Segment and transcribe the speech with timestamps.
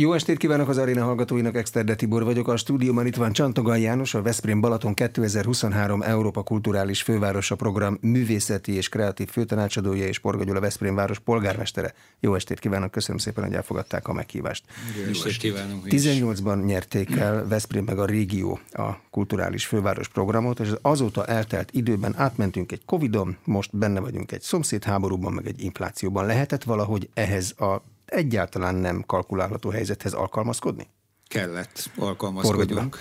[0.00, 2.48] Jó estét kívánok az aréna hallgatóinak, Exterde Tibor vagyok.
[2.48, 8.72] A stúdióban itt van Csantogai János, a Veszprém Balaton 2023 Európa Kulturális Fővárosa Program művészeti
[8.72, 11.94] és kreatív főtanácsadója és Porga Gyula Veszprém város polgármestere.
[12.20, 14.64] Jó estét kívánok, köszönöm szépen, hogy elfogadták a meghívást.
[15.04, 15.84] Jó estét kívánunk.
[15.86, 21.70] 18-ban nyerték el Veszprém meg a régió a Kulturális Főváros programot, és az azóta eltelt
[21.72, 26.26] időben átmentünk egy Covidon, most benne vagyunk egy szomszédháborúban, meg egy inflációban.
[26.26, 30.88] Lehetett valahogy ehhez a egyáltalán nem kalkulálható helyzethez alkalmazkodni?
[31.28, 32.98] Kellett alkalmazkodnunk.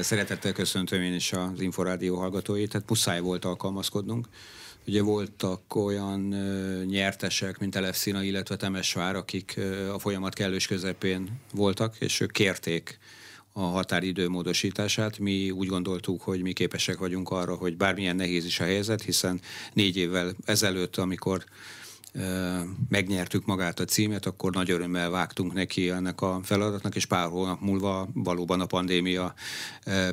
[0.00, 4.28] Szeretettel köszöntöm én is az Inforádió hallgatóit, tehát muszáj volt alkalmazkodnunk.
[4.86, 6.20] Ugye voltak olyan
[6.86, 9.60] nyertesek, mint Elefszina, illetve Temesvár, akik
[9.92, 12.98] a folyamat kellős közepén voltak, és ők kérték
[13.52, 15.18] a határidő módosítását.
[15.18, 19.40] Mi úgy gondoltuk, hogy mi képesek vagyunk arra, hogy bármilyen nehéz is a helyzet, hiszen
[19.72, 21.44] négy évvel ezelőtt, amikor
[22.88, 27.60] megnyertük magát a címet, akkor nagy örömmel vágtunk neki ennek a feladatnak, és pár hónap
[27.60, 29.34] múlva valóban a pandémia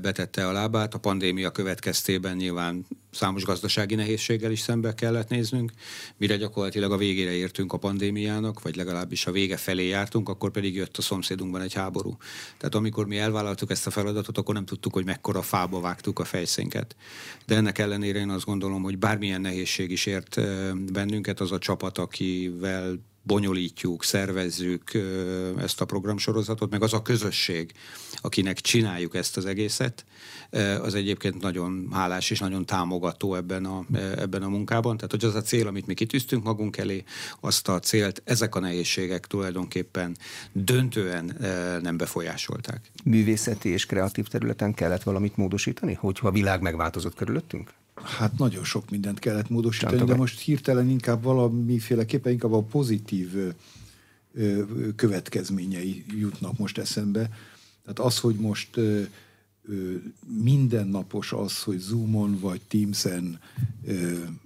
[0.01, 0.93] betette a lábát.
[0.93, 5.71] A pandémia következtében nyilván számos gazdasági nehézséggel is szembe kellett néznünk,
[6.17, 10.75] mire gyakorlatilag a végére értünk a pandémiának, vagy legalábbis a vége felé jártunk, akkor pedig
[10.75, 12.17] jött a szomszédunkban egy háború.
[12.57, 16.25] Tehát amikor mi elvállaltuk ezt a feladatot, akkor nem tudtuk, hogy mekkora fába vágtuk a
[16.25, 16.95] fejszénket.
[17.45, 20.41] De ennek ellenére én azt gondolom, hogy bármilyen nehézség is ért
[20.91, 24.91] bennünket, az a csapat, akivel bonyolítjuk, szervezzük
[25.57, 27.71] ezt a programsorozatot, meg az a közösség,
[28.21, 30.05] akinek csináljuk ezt az egészet,
[30.81, 33.85] az egyébként nagyon hálás és nagyon támogató ebben a,
[34.17, 34.95] ebben a munkában.
[34.95, 37.03] Tehát, hogy az a cél, amit mi kitűztünk magunk elé,
[37.39, 40.17] azt a célt ezek a nehézségek tulajdonképpen
[40.51, 41.37] döntően
[41.81, 42.91] nem befolyásolták.
[43.03, 47.73] Művészeti és kreatív területen kellett valamit módosítani, hogyha a világ megváltozott körülöttünk?
[48.03, 50.15] Hát nagyon sok mindent kellett módosítani, Csántogat.
[50.15, 53.53] de most hirtelen inkább valamiféleképpen inkább a pozitív
[54.95, 57.29] következményei jutnak most eszembe.
[57.83, 58.79] Tehát az, hogy most
[60.43, 63.39] mindennapos az, hogy Zoomon vagy Teamsen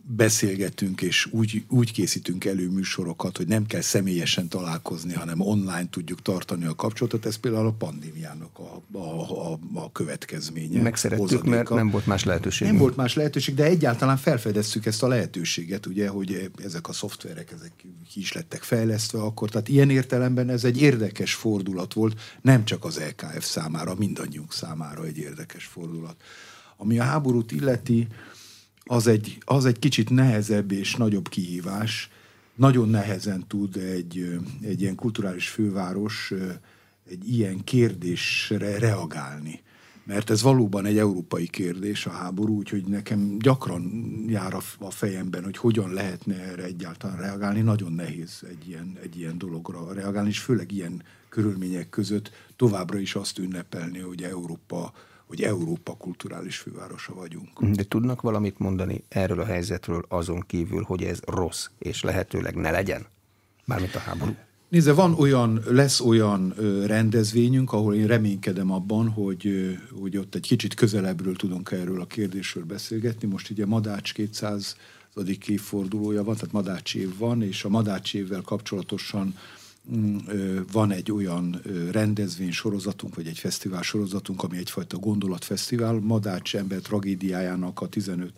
[0.08, 6.22] beszélgetünk, és úgy, úgy készítünk elő műsorokat, hogy nem kell személyesen találkozni, hanem online tudjuk
[6.22, 10.82] tartani a kapcsolatot, ez például a pandémiának a, a, a, a következménye.
[10.82, 11.56] Megszerettük, hozadéka.
[11.56, 12.68] mert nem volt más lehetőség.
[12.68, 17.52] Nem volt más lehetőség, de egyáltalán felfedeztük ezt a lehetőséget, ugye, hogy ezek a szoftverek,
[17.52, 17.72] ezek
[18.12, 22.86] ki is lettek fejlesztve akkor, tehát ilyen értelemben ez egy érdekes fordulat volt, nem csak
[22.86, 26.16] az LKF számára, mindannyiunk számára egy érdekes fordulat.
[26.78, 28.08] Ami a háborút illeti,
[28.84, 32.10] az egy, az egy kicsit nehezebb és nagyobb kihívás.
[32.56, 36.34] Nagyon nehezen tud egy, egy ilyen kulturális főváros
[37.10, 39.64] egy ilyen kérdésre reagálni.
[40.04, 43.84] Mert ez valóban egy európai kérdés, a háború, úgyhogy nekem gyakran
[44.28, 47.62] jár a, fejemben, hogy hogyan lehetne erre egyáltalán reagálni.
[47.62, 51.04] Nagyon nehéz egy ilyen, egy ilyen dologra reagálni, és főleg ilyen
[51.36, 54.94] körülmények között továbbra is azt ünnepelni, hogy Európa
[55.26, 57.64] hogy Európa kulturális fővárosa vagyunk.
[57.64, 62.72] De tudnak valamit mondani erről a helyzetről azon kívül, hogy ez rossz, és lehetőleg ne
[62.72, 63.06] legyen?
[63.66, 64.36] Mármint a háború.
[64.70, 66.54] Nézze, van olyan, lesz olyan
[66.86, 72.64] rendezvényünk, ahol én reménykedem abban, hogy, hogy ott egy kicsit közelebbről tudunk erről a kérdésről
[72.64, 73.28] beszélgetni.
[73.28, 74.76] Most ugye Madács 200
[75.46, 79.36] évfordulója van, tehát Madács év van, és a Madács évvel kapcsolatosan
[80.72, 87.82] van egy olyan rendezvény sorozatunk, vagy egy fesztivál sorozatunk, ami egyfajta gondolatfesztivál, Madács ember tragédiájának
[87.82, 88.34] a 15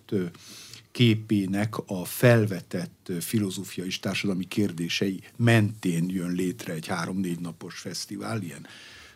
[0.91, 8.65] képének a felvetett filozófiai és társadalmi kérdései mentén jön létre egy három-négy napos fesztivál, ilyen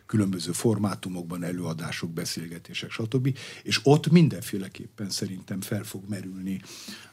[0.06, 3.38] különböző formátumokban, előadások, beszélgetések, stb.
[3.62, 6.60] És ott mindenféleképpen szerintem fel fog merülni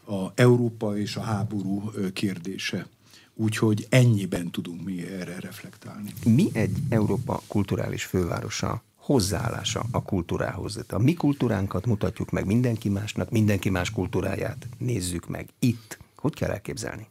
[0.06, 2.88] a Európa és a háború kérdése
[3.42, 6.14] Úgyhogy ennyiben tudunk mi erre reflektálni.
[6.26, 10.80] Mi egy Európa kulturális fővárosa hozzáállása a kultúrához?
[10.88, 15.98] A mi kultúránkat mutatjuk meg mindenki másnak, mindenki más kultúráját nézzük meg itt.
[16.16, 17.08] Hogy kell elképzelni?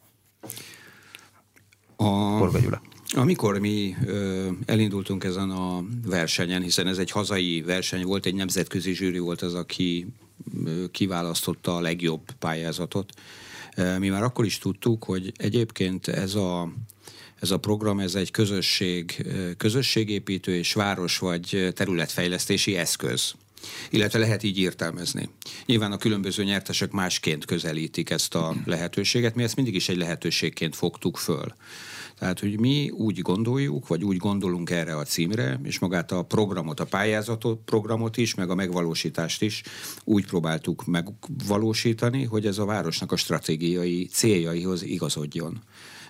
[1.96, 2.60] A...
[2.60, 2.80] Gyula.
[3.14, 8.94] Amikor mi ö, elindultunk ezen a versenyen, hiszen ez egy hazai verseny volt, egy nemzetközi
[8.94, 10.06] zsűri volt az, aki
[10.64, 13.12] ö, kiválasztotta a legjobb pályázatot,
[13.98, 16.72] mi már akkor is tudtuk, hogy egyébként ez a,
[17.40, 19.26] ez a program, ez egy közösség,
[19.56, 23.34] közösségépítő és város vagy területfejlesztési eszköz
[23.90, 25.28] illetve lehet így értelmezni.
[25.66, 30.76] Nyilván a különböző nyertesek másként közelítik ezt a lehetőséget, mi ezt mindig is egy lehetőségként
[30.76, 31.54] fogtuk föl.
[32.18, 36.80] Tehát, hogy mi úgy gondoljuk, vagy úgy gondolunk erre a címre, és magát a programot,
[36.80, 39.62] a pályázatot, programot is, meg a megvalósítást is
[40.04, 45.62] úgy próbáltuk megvalósítani, hogy ez a városnak a stratégiai céljaihoz igazodjon.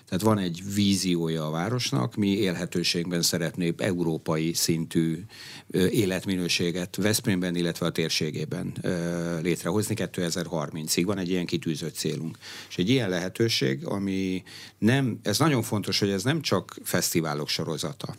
[0.09, 5.23] Tehát van egy víziója a városnak, mi élhetőségben szeretnék európai szintű
[5.71, 8.73] életminőséget Veszprémben, illetve a térségében
[9.41, 11.03] létrehozni 2030-ig.
[11.05, 12.37] Van egy ilyen kitűzött célunk.
[12.69, 14.43] És egy ilyen lehetőség, ami
[14.77, 18.15] nem, ez nagyon fontos, hogy ez nem csak fesztiválok sorozata.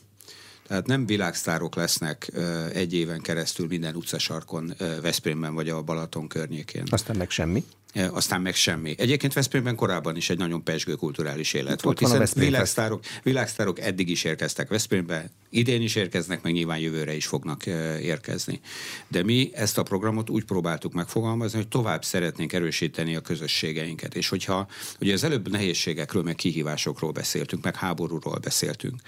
[0.66, 2.30] Tehát nem világsztárok lesznek
[2.72, 6.82] egy éven keresztül minden utcasarkon Veszprémben vagy a Balaton környékén.
[6.90, 7.64] Aztán meg semmi
[7.94, 8.94] aztán meg semmi.
[8.98, 14.08] Egyébként Veszprémben korábban is egy nagyon pesgő kulturális élet Itt volt, hiszen világsztárok, világsztárok eddig
[14.08, 17.66] is érkeztek Veszprémbe, idén is érkeznek, meg nyilván jövőre is fognak
[18.02, 18.60] érkezni.
[19.08, 24.14] De mi ezt a programot úgy próbáltuk megfogalmazni, hogy tovább szeretnénk erősíteni a közösségeinket.
[24.14, 24.68] És hogyha
[25.00, 29.00] ugye az előbb nehézségekről, meg kihívásokról beszéltünk, meg háborúról beszéltünk.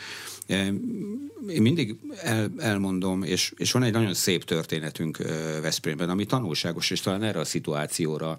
[0.46, 5.16] Én mindig el, elmondom, és, és van egy nagyon szép történetünk
[5.62, 8.38] Veszprémben, ami tanulságos, és talán erre a szituációra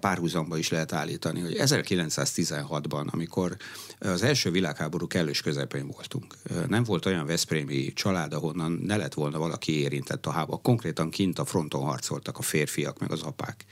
[0.00, 3.56] párhuzamba is lehet állítani, hogy 1916-ban, amikor
[3.98, 6.34] az első világháború kellős közepén voltunk,
[6.68, 10.60] nem volt olyan veszprémi család, ahonnan ne lett volna valaki érintett a háború.
[10.60, 13.64] Konkrétan kint a fronton harcoltak a férfiak, meg az apák.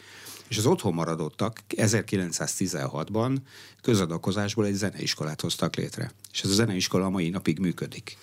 [0.55, 3.37] És az otthon maradottak 1916-ban
[3.83, 6.13] közadakozásból egy zeneiskolát hoztak létre.
[6.33, 8.17] És ez a zeneiskola a mai napig működik.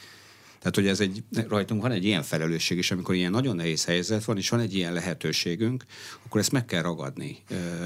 [0.62, 4.24] Tehát, hogy ez egy, rajtunk van egy ilyen felelősség is, amikor ilyen nagyon nehéz helyzet
[4.24, 5.86] van, és van egy ilyen lehetőségünk,
[6.26, 7.38] akkor ezt meg kell ragadni,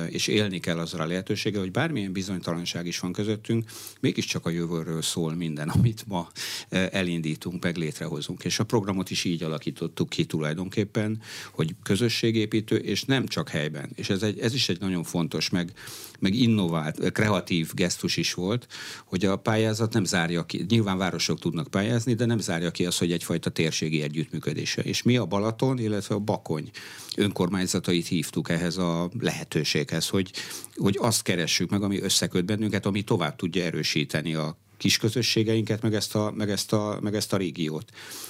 [0.09, 3.69] és élni kell azzal a lehetőséggel, hogy bármilyen bizonytalanság is van közöttünk,
[3.99, 6.29] mégiscsak a jövőről szól minden, amit ma
[6.69, 8.43] elindítunk, meg létrehozunk.
[8.43, 11.21] És a programot is így alakítottuk ki tulajdonképpen,
[11.51, 13.89] hogy közösségépítő, és nem csak helyben.
[13.95, 15.71] És ez, egy, ez is egy nagyon fontos, meg,
[16.19, 18.67] meg innovált, kreatív gesztus is volt,
[19.05, 20.65] hogy a pályázat nem zárja ki.
[20.69, 24.81] Nyilván városok tudnak pályázni, de nem zárja ki az, hogy egyfajta térségi együttműködése.
[24.81, 26.69] És mi a Balaton, illetve a Bakony
[27.15, 30.31] önkormányzatait hívtuk ehhez a lehetőséghez, hogy,
[30.75, 35.93] hogy azt keressük meg, ami összeköt bennünket, ami tovább tudja erősíteni a kis közösségeinket, meg
[35.93, 37.89] ezt, a, meg, ezt a, meg ezt a régiót.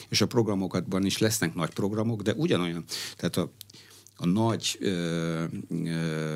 [0.10, 2.84] És a programokatban is lesznek nagy programok, de ugyanolyan,
[3.16, 3.52] tehát a
[4.18, 4.80] a nagy,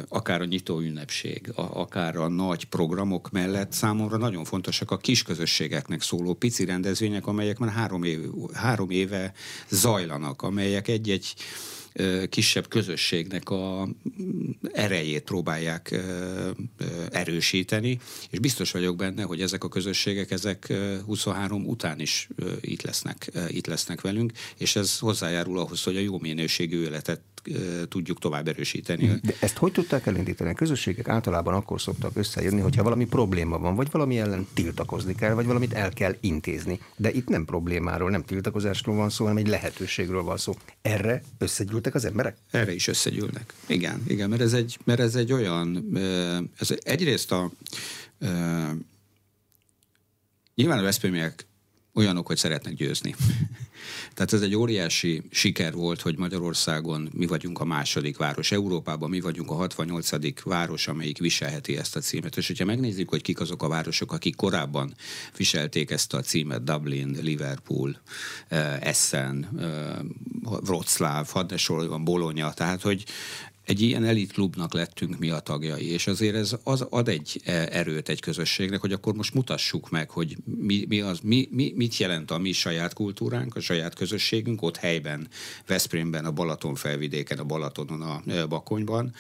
[0.08, 6.02] akár a nyitó ünnepség, akár a nagy programok mellett számomra nagyon fontosak a kis közösségeknek
[6.02, 8.20] szóló pici rendezvények, amelyek már három, év,
[8.54, 9.34] három éve
[9.70, 11.36] zajlanak, amelyek egy-egy
[12.30, 13.88] kisebb közösségnek a
[14.72, 16.00] erejét próbálják
[17.12, 18.00] erősíteni,
[18.30, 20.74] és biztos vagyok benne, hogy ezek a közösségek, ezek
[21.06, 22.28] 23 után is
[22.62, 27.22] itt lesznek, itt lesznek velünk, és ez hozzájárul ahhoz, hogy a jó minőségű életet
[27.88, 29.08] tudjuk tovább erősíteni.
[29.24, 30.50] De ezt hogy tudták elindítani?
[30.50, 35.34] A közösségek általában akkor szoktak összejönni, hogyha valami probléma van, vagy valami ellen tiltakozni kell,
[35.34, 36.80] vagy valamit el kell intézni.
[36.96, 40.56] De itt nem problémáról, nem tiltakozásról van szó, hanem egy lehetőségről van szó.
[40.82, 42.38] Erre összegyűltek az emberek?
[42.52, 43.54] Erre is összegyűlnek.
[43.68, 45.98] Igen, igen, mert ez egy, mert ez egy olyan,
[46.60, 47.52] ez egyrészt a
[50.56, 51.46] Nyilván a veszprémiek
[51.94, 53.16] olyanok, hogy szeretnek győzni.
[54.14, 58.52] Tehát ez egy óriási siker volt, hogy Magyarországon mi vagyunk a második város.
[58.52, 60.44] Európában mi vagyunk a 68.
[60.44, 62.38] város, amelyik viselheti ezt a címet.
[62.38, 64.94] És hogyha megnézzük, hogy kik azok a városok, akik korábban
[65.38, 68.02] viselték ezt a címet, Dublin, Liverpool,
[68.48, 70.00] eh, Essen, eh,
[70.44, 73.06] Wroclaw, hadd ne Bologna, tehát hogy
[73.70, 78.10] egy ilyen elitklubnak lettünk mi a tagjai, és azért ez az ad egy e, erőt
[78.10, 82.32] egy közösségnek, hogy akkor most mutassuk meg, hogy mi, mi az, mi, mi, mit jelent
[82.32, 85.28] a mi saját kultúránk, a saját közösségünk ott helyben,
[85.68, 89.14] Veszprémben, a Balaton felvidéken, a Balatonon, a e, Bakonyban,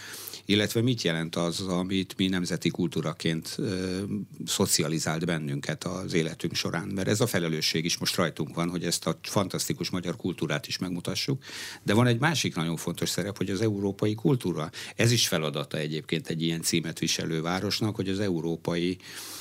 [0.50, 3.98] illetve mit jelent az, amit mi nemzeti kultúraként ö,
[4.46, 6.88] szocializált bennünket az életünk során.
[6.88, 10.78] Mert ez a felelősség is most rajtunk van, hogy ezt a fantasztikus magyar kultúrát is
[10.78, 11.44] megmutassuk.
[11.84, 14.70] De van egy másik nagyon fontos szerep, hogy az európai kultúra.
[14.96, 18.98] Ez is feladata egyébként egy ilyen címet viselő városnak, hogy az európai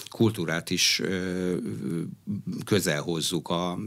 [0.09, 1.03] kultúrát is
[2.65, 3.79] közel hozzuk a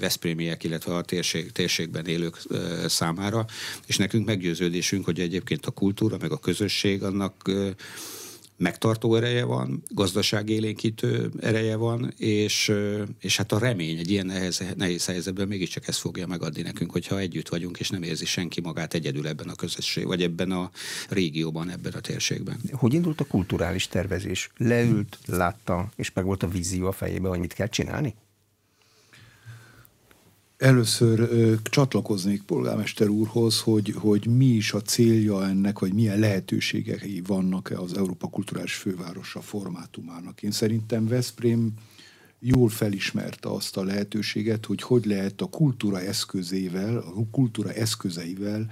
[0.00, 2.42] veszprémiek, illetve a térség, térségben élők
[2.86, 3.44] számára,
[3.86, 7.50] és nekünk meggyőződésünk, hogy egyébként a kultúra, meg a közösség annak
[8.56, 12.72] megtartó ereje van, gazdaságélénkítő ereje van, és,
[13.20, 17.18] és hát a remény egy ilyen nehéz, nehéz helyzetben mégiscsak ezt fogja megadni nekünk, hogyha
[17.18, 20.70] együtt vagyunk, és nem érzi senki magát egyedül ebben a közösség, vagy ebben a
[21.08, 22.60] régióban, ebben a térségben.
[22.72, 24.50] Hogy indult a kulturális tervezés?
[24.56, 28.14] Leült, látta, és meg volt a vízió a fejében, hogy mit kell csinálni?
[30.56, 37.22] Először ö, csatlakoznék polgármester úrhoz, hogy, hogy mi is a célja ennek, vagy milyen lehetőségei
[37.26, 40.42] vannak az Európa Kulturális Fővárosa formátumának.
[40.42, 41.72] Én szerintem Veszprém
[42.38, 48.70] jól felismerte azt a lehetőséget, hogy hogy lehet a kultúra eszközével, a kultúra eszközeivel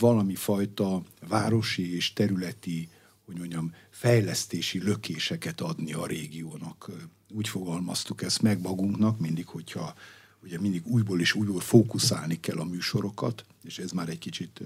[0.00, 2.88] valami fajta városi és területi
[3.26, 6.90] hogy mondjam, fejlesztési lökéseket adni a régiónak.
[7.34, 9.94] Úgy fogalmaztuk ezt meg magunknak, mindig, hogyha
[10.42, 14.60] ugye mindig újból és újból fókuszálni kell a műsorokat, és ez már egy kicsit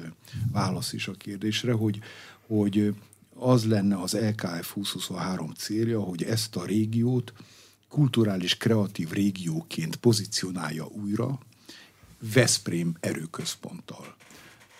[0.53, 1.99] válasz is a kérdésre, hogy,
[2.47, 2.95] hogy
[3.35, 7.33] az lenne az LKF 2023 célja, hogy ezt a régiót
[7.89, 11.39] kulturális kreatív régióként pozícionálja újra
[12.33, 14.17] Veszprém erőközponttal.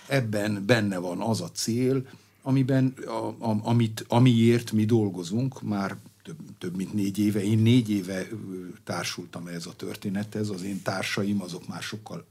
[0.09, 2.09] Ebben benne van az a cél,
[2.43, 5.97] amiben, a, a, amit, amiért mi dolgozunk már
[6.27, 7.43] több, több mint négy éve.
[7.43, 8.27] Én négy éve
[8.85, 12.27] társultam ez a történethez, az én társaim azok már sokkal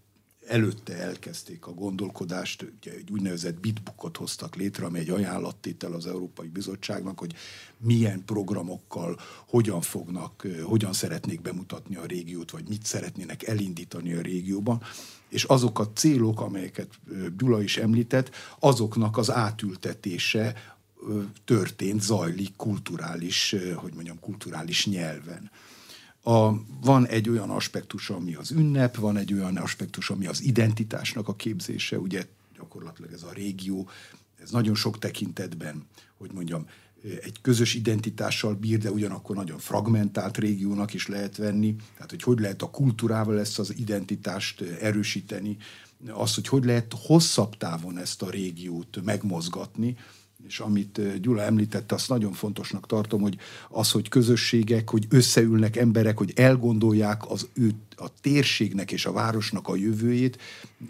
[0.47, 6.47] előtte elkezdték a gondolkodást, ugye egy úgynevezett bitbookot hoztak létre, ami egy ajánlattétel az Európai
[6.47, 7.33] Bizottságnak, hogy
[7.77, 14.81] milyen programokkal, hogyan fognak, hogyan szeretnék bemutatni a régiót, vagy mit szeretnének elindítani a régióban,
[15.29, 16.99] és azok a célok, amelyeket
[17.37, 20.74] Gyula is említett, azoknak az átültetése
[21.45, 25.51] történt, zajlik kulturális, hogy mondjam, kulturális nyelven.
[26.23, 31.27] A, van egy olyan aspektus, ami az ünnep, van egy olyan aspektus, ami az identitásnak
[31.27, 33.89] a képzése, ugye gyakorlatilag ez a régió,
[34.41, 35.85] ez nagyon sok tekintetben,
[36.17, 36.65] hogy mondjam,
[37.23, 41.75] egy közös identitással bír, de ugyanakkor nagyon fragmentált régiónak is lehet venni.
[41.93, 45.57] Tehát, hogy hogy lehet a kultúrával ezt az identitást erősíteni,
[46.07, 49.97] az, hogy hogy lehet hosszabb távon ezt a régiót megmozgatni,
[50.47, 53.37] és amit Gyula említette, azt nagyon fontosnak tartom, hogy
[53.69, 59.67] az, hogy közösségek, hogy összeülnek emberek, hogy elgondolják az ő a térségnek és a városnak
[59.67, 60.37] a jövőjét,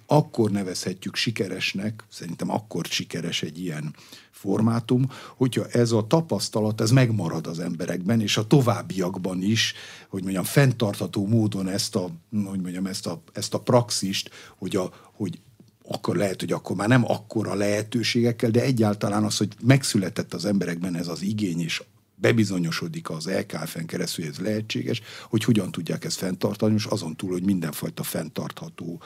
[0.05, 3.95] akkor nevezhetjük sikeresnek, szerintem akkor sikeres egy ilyen
[4.31, 9.73] formátum, hogyha ez a tapasztalat, ez megmarad az emberekben, és a továbbiakban is,
[10.09, 14.91] hogy mondjam, fenntartható módon ezt a, hogy mondjam, ezt a, ezt a praxist, hogy, a,
[15.11, 15.39] hogy
[15.87, 20.95] akkor lehet, hogy akkor már nem akkora lehetőségekkel, de egyáltalán az, hogy megszületett az emberekben
[20.95, 21.83] ez az igény, és
[22.15, 27.31] bebizonyosodik az LKF-en keresztül, hogy ez lehetséges, hogy hogyan tudják ezt fenntartani, és azon túl,
[27.31, 29.01] hogy mindenfajta fenntartható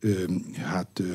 [0.00, 0.24] ö,
[0.56, 1.14] hát ö,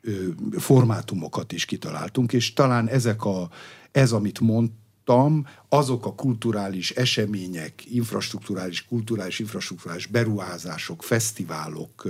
[0.00, 3.50] ö, formátumokat is kitaláltunk, és talán ezek a,
[3.92, 12.04] ez, amit mondtam, azok a kulturális események, infrastruktúrális, kulturális, infrastruktúrális beruházások, fesztiválok,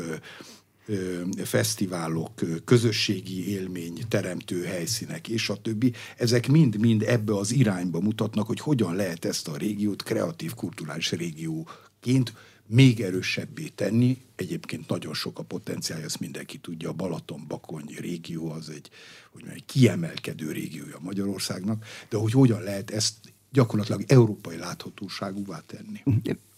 [1.45, 8.61] fesztiválok, közösségi élmény teremtő helyszínek és a többi, ezek mind-mind ebbe az irányba mutatnak, hogy
[8.61, 12.33] hogyan lehet ezt a régiót kreatív kulturális régióként
[12.67, 14.23] még erősebbé tenni.
[14.37, 16.89] Egyébként nagyon sok a potenciál, ezt mindenki tudja.
[16.89, 18.91] A Balaton-Bakony régió az egy,
[19.33, 23.15] hogy mondjam, egy kiemelkedő régiója Magyarországnak, de hogy hogyan lehet ezt
[23.51, 26.03] gyakorlatilag európai láthatóságúvá tenni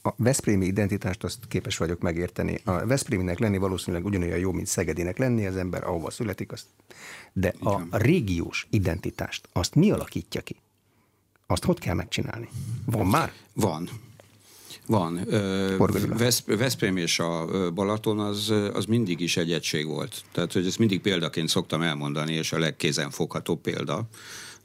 [0.06, 2.60] a Veszprémi identitást azt képes vagyok megérteni.
[2.64, 6.66] A Veszpréminek lenni valószínűleg ugyanolyan jó, mint Szegedinek lenni, az ember ahova születik, azt.
[7.32, 10.56] de a régiós identitást, azt mi alakítja ki?
[11.46, 12.48] Azt hogy kell megcsinálni?
[12.84, 13.32] Van már?
[13.52, 13.88] Van.
[14.86, 15.20] Van.
[16.16, 20.24] Vesz, Veszprém és a Balaton az, az mindig is egy egység volt.
[20.32, 24.08] Tehát, hogy ezt mindig példaként szoktam elmondani, és a legkézenfoghatóbb példa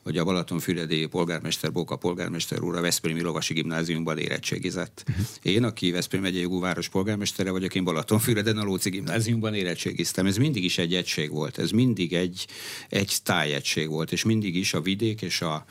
[0.03, 5.03] hogy a Balatonfüredi polgármester, Bóka polgármester úr a Veszprémi Lovasi Gimnáziumban érettségizett.
[5.09, 5.25] Uh-huh.
[5.41, 10.25] Én, aki Veszprém megyei város polgármestere vagyok, én Balatonfüreden a Lóci Gimnáziumban érettségiztem.
[10.25, 12.47] Ez mindig is egy egység volt, ez mindig egy,
[12.89, 15.65] egy tájegység volt, és mindig is a vidék és a,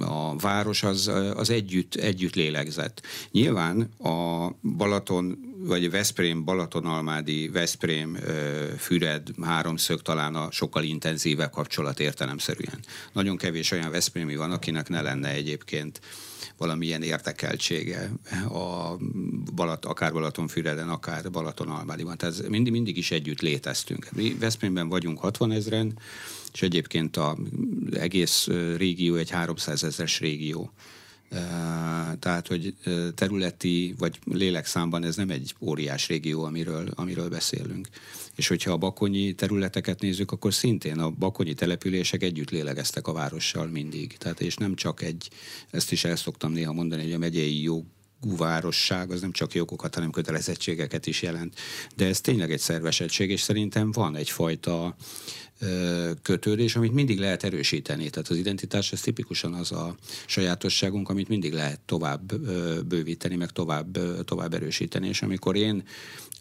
[0.00, 3.06] a város az, az együtt, együtt lélegzett.
[3.30, 8.18] Nyilván a Balaton, vagy Veszprém, Balatonalmádi, Veszprém,
[8.78, 12.78] Füred háromszög talán a sokkal intenzívebb kapcsolat értelemszerűen.
[13.12, 16.00] Nagyon kevés olyan Veszprémi van, akinek ne lenne egyébként
[16.56, 18.10] valamilyen értekeltsége
[18.48, 18.96] a
[19.54, 22.16] Balat, akár Balatonfüreden, akár Balatonalmádiban.
[22.16, 24.08] Tehát mindig, mindig is együtt léteztünk.
[24.12, 25.98] Mi Veszprémben vagyunk 60 ezeren,
[26.52, 27.36] és egyébként az
[27.92, 30.72] egész régió egy 300 ezeres régió.
[32.18, 32.74] Tehát, hogy
[33.14, 37.88] területi vagy lélekszámban ez nem egy óriás régió, amiről, amiről beszélünk.
[38.34, 43.66] És hogyha a bakonyi területeket nézzük, akkor szintén a bakonyi települések együtt lélegeztek a várossal
[43.66, 44.16] mindig.
[44.16, 45.28] Tehát, és nem csak egy,
[45.70, 47.84] ezt is el szoktam néha mondani, hogy a megyei jog
[48.22, 51.54] városság az nem csak jogokat, hanem kötelezettségeket is jelent.
[51.96, 54.96] De ez tényleg egy szervesettség, és szerintem van egyfajta
[56.22, 58.10] kötődés, amit mindig lehet erősíteni.
[58.10, 62.34] Tehát az identitás ez tipikusan az a sajátosságunk, amit mindig lehet tovább
[62.86, 65.08] bővíteni, meg tovább, tovább erősíteni.
[65.08, 65.82] És amikor én,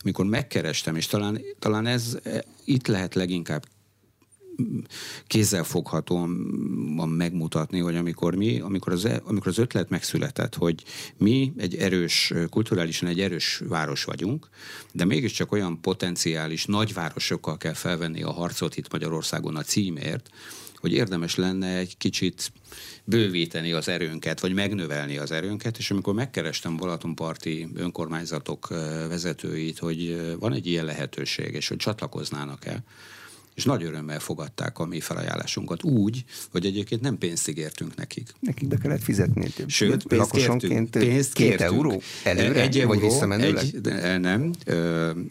[0.03, 3.65] amikor megkerestem, és talán, talán ez e, itt lehet leginkább
[5.27, 6.29] kézzelfoghatóan
[7.09, 10.83] megmutatni, hogy amikor mi, amikor az, e, amikor az ötlet megszületett, hogy
[11.17, 14.49] mi egy erős, kulturálisan egy erős város vagyunk,
[14.91, 20.29] de mégiscsak olyan potenciális nagyvárosokkal kell felvenni a harcot itt Magyarországon a címért,
[20.75, 22.51] hogy érdemes lenne egy kicsit
[23.03, 28.67] bővíteni az erőnket, vagy megnövelni az erőnket, és amikor megkerestem Balatonparti önkormányzatok
[29.07, 32.83] vezetőit, hogy van egy ilyen lehetőség, és hogy csatlakoznának-e,
[33.55, 38.29] és nagy örömmel fogadták a mi felajánlásunkat úgy, hogy egyébként nem pénzt ígértünk nekik.
[38.39, 39.53] Nekik be kellett fizetni.
[39.67, 40.89] Sőt, pénzt kértünk.
[40.89, 41.71] Pénzt két kértünk.
[41.71, 43.63] euró előre, egy euró, vagy visszamenőleg?
[43.83, 44.51] Egy, nem,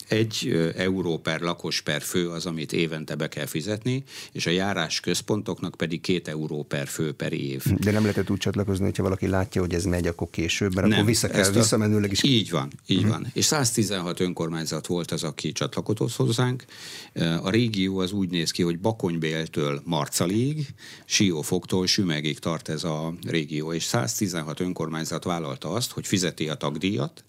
[0.07, 4.99] egy euró per lakos per fő az, amit évente be kell fizetni, és a járás
[4.99, 7.63] központoknak pedig két euró per fő per év.
[7.79, 10.95] De nem lehetett úgy csatlakozni, hogyha valaki látja, hogy ez megy, akkor később, mert nem,
[10.95, 12.23] akkor vissza kell, a, visszamenőleg is.
[12.23, 13.11] Így van, így uh-huh.
[13.11, 13.27] van.
[13.33, 16.63] És 116 önkormányzat volt az, aki csatlakozott hozzánk.
[17.41, 20.67] A régió az úgy néz ki, hogy Bakonybéltől Marcalig,
[21.05, 27.23] Siófoktól Sümegig tart ez a régió, és 116 önkormányzat vállalta azt, hogy fizeti a tagdíjat,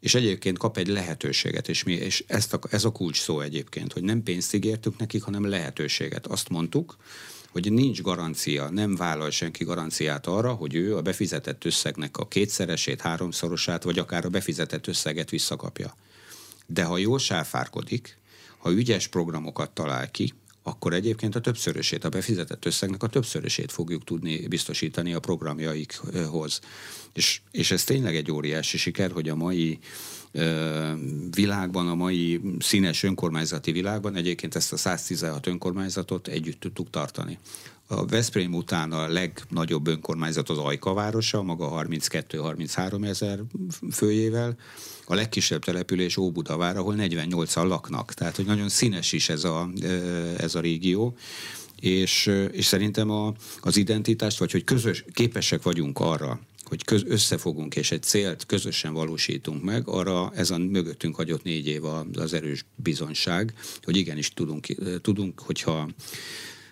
[0.00, 3.92] és egyébként kap egy lehetőséget, és, mi, és ezt a, ez a kulcs szó egyébként,
[3.92, 6.26] hogy nem pénzt ígértük nekik, hanem lehetőséget.
[6.26, 6.96] Azt mondtuk,
[7.50, 13.00] hogy nincs garancia, nem vállal senki garanciát arra, hogy ő a befizetett összegnek a kétszeresét,
[13.00, 15.96] háromszorosát, vagy akár a befizetett összeget visszakapja.
[16.66, 18.18] De ha jól sáfárkodik,
[18.62, 24.04] ha ügyes programokat talál ki, akkor egyébként a többszörösét, a befizetett összegnek a többszörösét fogjuk
[24.04, 26.60] tudni biztosítani a programjaikhoz.
[27.12, 29.78] És, és ez tényleg egy óriási siker, hogy a mai
[31.30, 37.38] világban, a mai színes önkormányzati világban egyébként ezt a 116 önkormányzatot együtt tudtuk tartani.
[37.86, 43.40] A Veszprém után a legnagyobb önkormányzat az Ajka városa, maga 32-33 ezer
[43.90, 44.56] főjével,
[45.06, 48.14] a legkisebb település Óbudavár, ahol 48-an laknak.
[48.14, 49.70] Tehát, hogy nagyon színes is ez a,
[50.36, 51.16] ez a régió
[51.82, 56.40] és, és szerintem a, az identitást, vagy hogy közös, képesek vagyunk arra,
[56.72, 61.66] hogy köz, összefogunk és egy célt közösen valósítunk meg, arra ez a mögöttünk hagyott négy
[61.66, 64.66] év az erős bizonyság, hogy igenis tudunk,
[65.02, 65.88] tudunk hogyha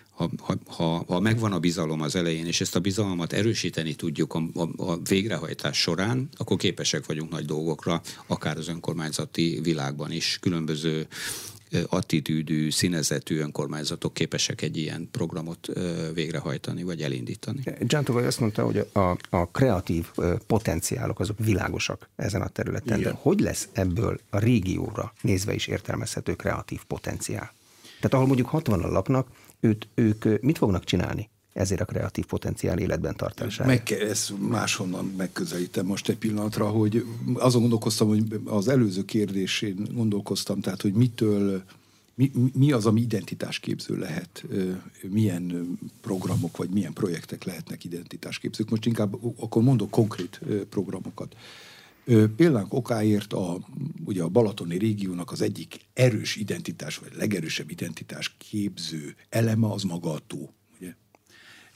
[0.09, 0.29] ha,
[0.65, 4.91] ha, ha, megvan a bizalom az elején, és ezt a bizalmat erősíteni tudjuk a, a,
[4.91, 10.37] a végrehajtás során, akkor képesek vagyunk nagy dolgokra, akár az önkormányzati világban is.
[10.41, 11.07] Különböző
[11.87, 15.67] attitűdű, színezetű önkormányzatok képesek egy ilyen programot
[16.13, 17.63] végrehajtani, vagy elindítani.
[17.79, 20.05] Giantogai azt mondta, hogy a, a kreatív
[20.47, 23.11] potenciálok azok világosak ezen a területen, Igen.
[23.11, 27.53] de hogy lesz ebből a régióra nézve is értelmezhető kreatív potenciál?
[27.95, 29.27] Tehát ahol mondjuk 60-an laknak,
[29.59, 31.29] őt, ők mit fognak csinálni?
[31.53, 33.69] Ezért a kreatív potenciál életben tartására.
[33.69, 40.61] Meg ezt máshonnan megközelítem most egy pillanatra, hogy azon gondolkoztam, hogy az előző kérdésén gondolkoztam,
[40.61, 41.63] tehát, hogy mitől,
[42.15, 44.45] mi, mi az, ami identitásképző lehet,
[45.09, 48.69] milyen programok vagy milyen projektek lehetnek identitásképzők.
[48.69, 51.35] Most inkább akkor mondok konkrét programokat.
[52.35, 53.59] Például okáért a,
[54.05, 60.11] ugye a Balatoni régiónak az egyik erős identitás, vagy legerősebb identitás képző eleme az maga
[60.11, 60.49] a tó.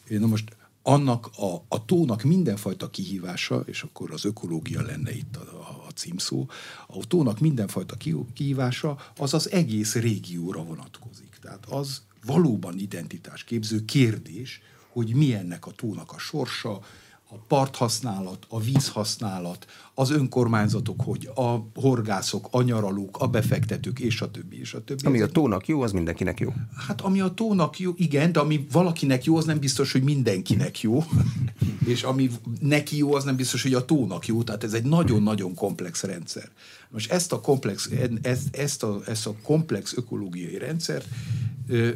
[0.07, 5.41] Na most annak a, a tónak mindenfajta kihívása, és akkor az ökológia lenne itt a,
[5.41, 6.49] a, a címszó,
[6.87, 7.95] a tónak mindenfajta
[8.33, 11.37] kihívása az az egész régióra vonatkozik.
[11.41, 16.81] Tehát az valóban identitásképző kérdés, hogy milyennek a tónak a sorsa,
[17.29, 24.31] a parthasználat, a vízhasználat, az önkormányzatok, hogy a horgászok, a nyaralók, a befektetők, és a
[24.31, 25.05] többi, és a többi.
[25.05, 26.53] Ami a tónak jó, az mindenkinek jó.
[26.87, 30.81] Hát ami a tónak jó, igen, de ami valakinek jó, az nem biztos, hogy mindenkinek
[30.81, 31.03] jó.
[31.85, 34.43] és ami neki jó, az nem biztos, hogy a tónak jó.
[34.43, 36.49] Tehát ez egy nagyon-nagyon komplex rendszer.
[36.89, 37.89] Most ezt a komplex,
[38.21, 41.07] ezt, ezt, a, ezt a komplex ökológiai rendszert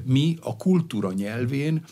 [0.03, 1.83] mi a kultúra nyelvén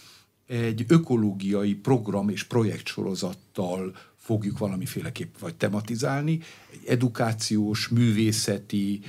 [0.48, 6.40] egy ökológiai program és projektsorozattal fogjuk valamiféleképp vagy tematizálni,
[6.72, 9.00] egy edukációs, művészeti,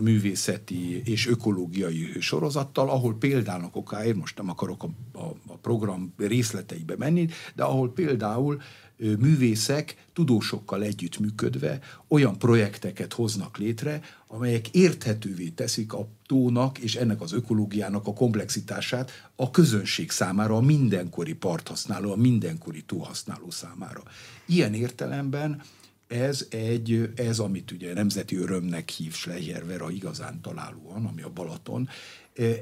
[0.00, 6.94] művészeti és ökológiai sorozattal, ahol például okáért, most nem akarok a, a, a program részleteibe
[6.98, 8.60] menni, de ahol például
[8.98, 17.32] művészek tudósokkal együttműködve olyan projekteket hoznak létre, amelyek érthetővé teszik a tónak és ennek az
[17.32, 24.02] ökológiának a komplexitását a közönség számára, a mindenkori parthasználó, a mindenkori tóhasználó számára.
[24.46, 25.62] Ilyen értelemben
[26.06, 31.88] ez egy, ez amit ugye nemzeti örömnek hív Schleicher Vera igazán találóan, ami a Balaton,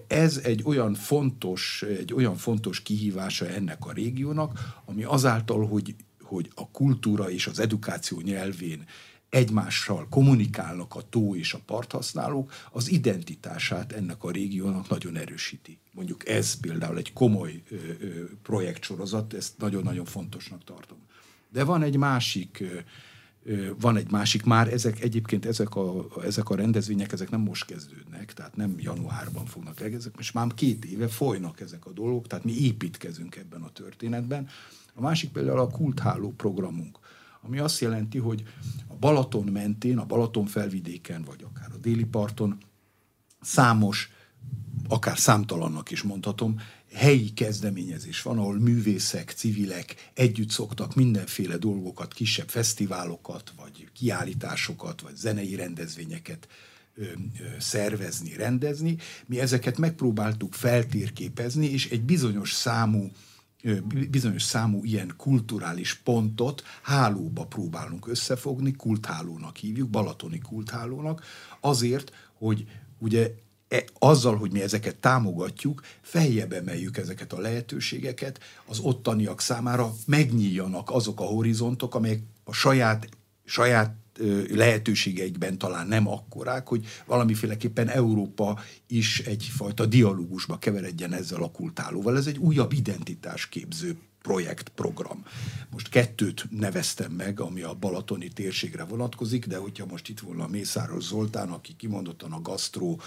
[0.06, 5.94] ez egy olyan fontos, egy olyan fontos kihívása ennek a régiónak, ami azáltal, hogy
[6.26, 8.84] hogy a kultúra és az edukáció nyelvén
[9.28, 15.78] egymással kommunikálnak a tó és a parthasználók, az identitását ennek a régiónak nagyon erősíti.
[15.92, 20.98] Mondjuk ez például egy komoly ö, ö, projektsorozat, ezt nagyon-nagyon fontosnak tartom.
[21.48, 22.80] De van egy másik ö,
[23.80, 28.32] van egy másik, már ezek egyébként ezek a, ezek a rendezvények, ezek nem most kezdődnek,
[28.32, 32.44] tehát nem januárban fognak el, ezek most már két éve folynak ezek a dolgok, tehát
[32.44, 34.48] mi építkezünk ebben a történetben.
[34.98, 36.98] A másik például a kultháló programunk,
[37.42, 38.42] ami azt jelenti, hogy
[38.86, 42.58] a Balaton mentén, a Balaton felvidéken, vagy akár a déli parton
[43.40, 44.10] számos,
[44.88, 46.60] akár számtalannak is mondhatom,
[46.92, 55.16] helyi kezdeményezés van, ahol művészek, civilek együtt szoktak mindenféle dolgokat, kisebb fesztiválokat, vagy kiállításokat, vagy
[55.16, 56.48] zenei rendezvényeket
[57.58, 58.96] szervezni, rendezni.
[59.26, 63.10] Mi ezeket megpróbáltuk feltérképezni, és egy bizonyos számú
[64.10, 71.22] bizonyos számú ilyen kulturális pontot hálóba próbálunk összefogni, kulthálónak hívjuk, balatoni kulthálónak,
[71.60, 72.66] azért, hogy
[72.98, 73.30] ugye
[73.68, 80.90] E, azzal, hogy mi ezeket támogatjuk, feljebb emeljük ezeket a lehetőségeket, az ottaniak számára megnyíljanak
[80.90, 83.08] azok a horizontok, amelyek a saját,
[83.44, 83.94] saját
[84.48, 92.16] lehetőségeikben talán nem akkorák, hogy valamiféleképpen Európa is egyfajta dialógusba keveredjen ezzel a kultálóval.
[92.16, 95.24] Ez egy újabb identitásképző projekt, program.
[95.70, 101.04] Most kettőt neveztem meg, ami a balatoni térségre vonatkozik, de hogyha most itt volna Mészáros
[101.04, 103.00] Zoltán, aki kimondottan a gasztró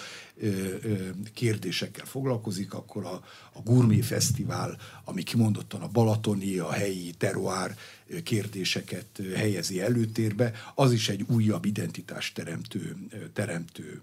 [1.33, 7.77] kérdésekkel foglalkozik, akkor a, a Gourmet Fesztivál, ami kimondottan a balatoni, a helyi teruár
[8.23, 12.95] kérdéseket helyezi előtérbe, az is egy újabb identitást teremtő,
[13.33, 14.01] teremtő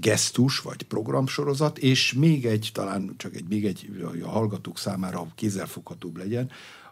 [0.00, 6.16] gesztus vagy programsorozat, és még egy, talán csak egy, még egy a hallgatók számára kézzelfoghatóbb
[6.16, 6.50] legyen,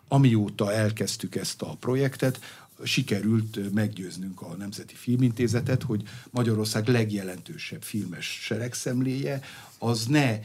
[0.08, 2.40] amióta elkezdtük ezt a projektet,
[2.82, 9.40] sikerült meggyőznünk a Nemzeti Filmintézetet, hogy Magyarország legjelentősebb filmes seregszemléje
[9.78, 10.38] az ne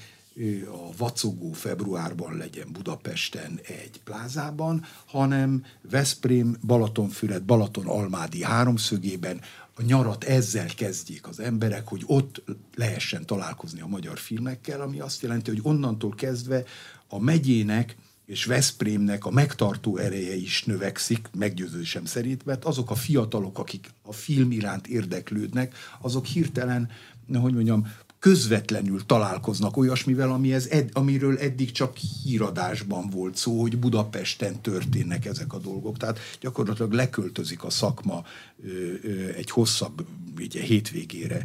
[0.65, 9.41] a vacogó februárban legyen Budapesten egy plázában, hanem Veszprém, Balatonfüred, Balaton-Almádi háromszögében
[9.75, 12.43] a nyarat ezzel kezdjék az emberek, hogy ott
[12.75, 16.63] lehessen találkozni a magyar filmekkel, ami azt jelenti, hogy onnantól kezdve
[17.07, 23.59] a megyének és Veszprémnek a megtartó ereje is növekszik, meggyőződésem szerint, mert azok a fiatalok,
[23.59, 26.89] akik a film iránt érdeklődnek, azok hirtelen,
[27.33, 33.77] hogy mondjam, közvetlenül találkoznak olyasmivel, ami ez ed, amiről eddig csak híradásban volt szó, hogy
[33.77, 35.97] Budapesten történnek ezek a dolgok.
[35.97, 38.23] Tehát gyakorlatilag leköltözik a szakma
[38.65, 38.69] ö,
[39.03, 40.05] ö, egy hosszabb
[40.37, 41.43] ugye, hétvégére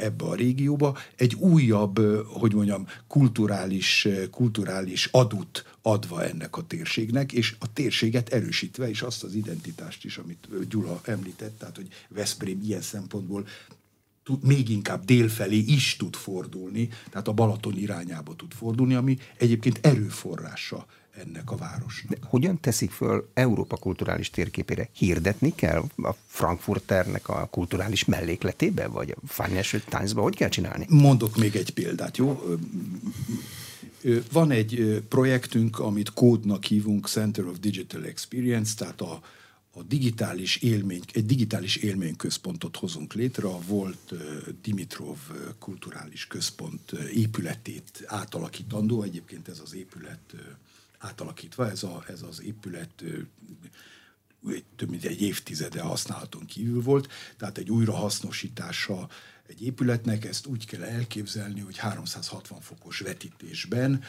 [0.00, 7.56] ebbe a régióba, egy újabb, hogy mondjam, kulturális, kulturális adut adva ennek a térségnek, és
[7.58, 12.82] a térséget erősítve, és azt az identitást is, amit Gyula említett, tehát hogy Veszprém ilyen
[12.82, 13.46] szempontból
[14.26, 19.78] tud, még inkább délfelé is tud fordulni, tehát a Balaton irányába tud fordulni, ami egyébként
[19.86, 20.86] erőforrása
[21.24, 22.10] ennek a városnak.
[22.10, 24.88] De hogyan teszik föl Európa kulturális térképére?
[24.92, 30.22] Hirdetni kell a Frankfurternek a kulturális mellékletébe, vagy a Financial Times-ba?
[30.22, 30.86] Hogy kell csinálni?
[30.88, 32.42] Mondok még egy példát, jó?
[34.32, 39.20] Van egy projektünk, amit kódnak hívunk Center of Digital Experience, tehát a,
[39.78, 44.14] a digitális élmény, egy digitális élményközpontot hozunk létre, a volt
[44.62, 45.18] Dimitrov
[45.58, 50.34] kulturális központ épületét átalakítandó, egyébként ez az épület
[50.98, 53.04] átalakítva, ez, a, ez az épület
[54.76, 59.08] több mint egy évtizede használaton kívül volt, tehát egy újrahasznosítása
[59.46, 64.02] egy épületnek, ezt úgy kell elképzelni, hogy 360 fokos vetítésben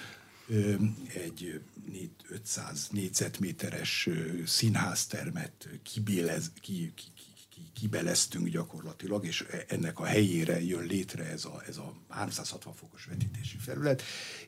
[1.14, 1.62] egy
[2.30, 4.10] 500 négyzetméteres
[4.46, 11.46] színháztermet kibélez, ki, ki, ki, kibeleztünk gyakorlatilag, és e, ennek a helyére jön létre ez
[11.46, 14.02] a, ez a 360 fokos vetítési felület.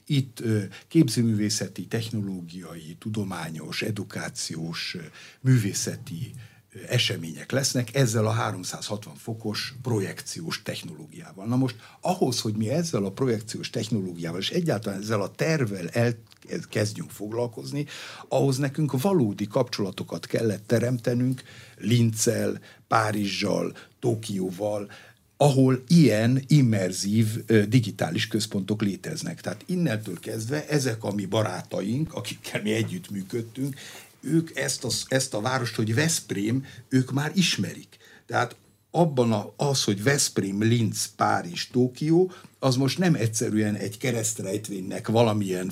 [0.05, 0.43] Itt
[0.87, 4.97] képzőművészeti, technológiai, tudományos, edukációs,
[5.41, 6.33] művészeti
[6.87, 11.45] események lesznek ezzel a 360 fokos projekciós technológiával.
[11.45, 15.89] Na most ahhoz, hogy mi ezzel a projekciós technológiával és egyáltalán ezzel a tervel
[16.49, 17.85] elkezdjünk foglalkozni,
[18.27, 21.41] ahhoz nekünk valódi kapcsolatokat kellett teremtenünk
[21.77, 24.91] Linccel, Párizsal, Tokióval,
[25.37, 29.41] ahol ilyen immerzív digitális központok léteznek.
[29.41, 33.75] Tehát innentől kezdve ezek a mi barátaink, akikkel mi együtt működtünk,
[34.21, 37.97] ők ezt a, ezt a várost, hogy Veszprém, ők már ismerik.
[38.25, 38.55] Tehát
[38.91, 45.71] abban a, az, hogy Veszprém, Linz, Párizs, Tokió, az most nem egyszerűen egy keresztrejtvénynek valamilyen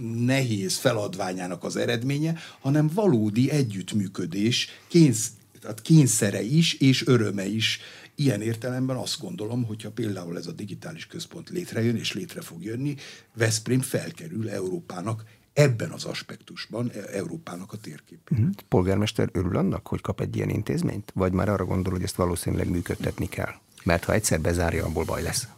[0.00, 5.30] nehéz feladványának az eredménye, hanem valódi együttműködés, kénz,
[5.60, 7.80] tehát kényszere is és öröme is.
[8.14, 12.94] Ilyen értelemben azt gondolom, hogyha például ez a digitális központ létrejön és létre fog jönni,
[13.34, 15.24] Veszprém felkerül Európának
[15.54, 18.44] ebben az aspektusban e- Európának a térképében.
[18.44, 18.54] Uh-huh.
[18.68, 21.12] Polgármester örül annak, hogy kap egy ilyen intézményt?
[21.14, 23.54] Vagy már arra gondol, hogy ezt valószínűleg működtetni kell?
[23.84, 25.48] Mert ha egyszer bezárja, abból baj lesz.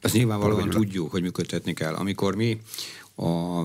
[0.00, 1.94] Azt nyilvánvalóan tudjuk, hogy működtetni kell.
[1.94, 2.60] Amikor mi
[3.16, 3.62] a,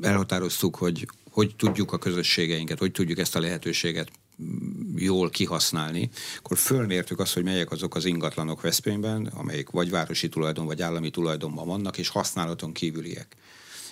[0.00, 4.10] elhatároztuk, hogy hogy tudjuk a közösségeinket, hogy tudjuk ezt a lehetőséget
[4.96, 10.66] jól kihasználni, akkor fölmértük azt, hogy melyek azok az ingatlanok Veszprémben, amelyek vagy városi tulajdon,
[10.66, 13.36] vagy állami tulajdonban vannak, és használaton kívüliek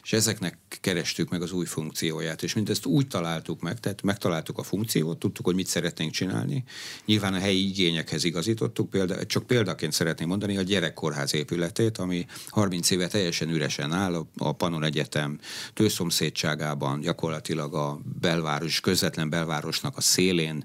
[0.07, 4.63] és ezeknek kerestük meg az új funkcióját, és mindezt úgy találtuk meg, tehát megtaláltuk a
[4.63, 6.65] funkciót, tudtuk, hogy mit szeretnénk csinálni.
[7.05, 12.91] Nyilván a helyi igényekhez igazítottuk, példa, csak példaként szeretném mondani a gyerekkórház épületét, ami 30
[12.91, 15.39] éve teljesen üresen áll, a Panon Egyetem
[15.75, 20.65] tőszomszédságában, gyakorlatilag a belváros, közvetlen belvárosnak a szélén,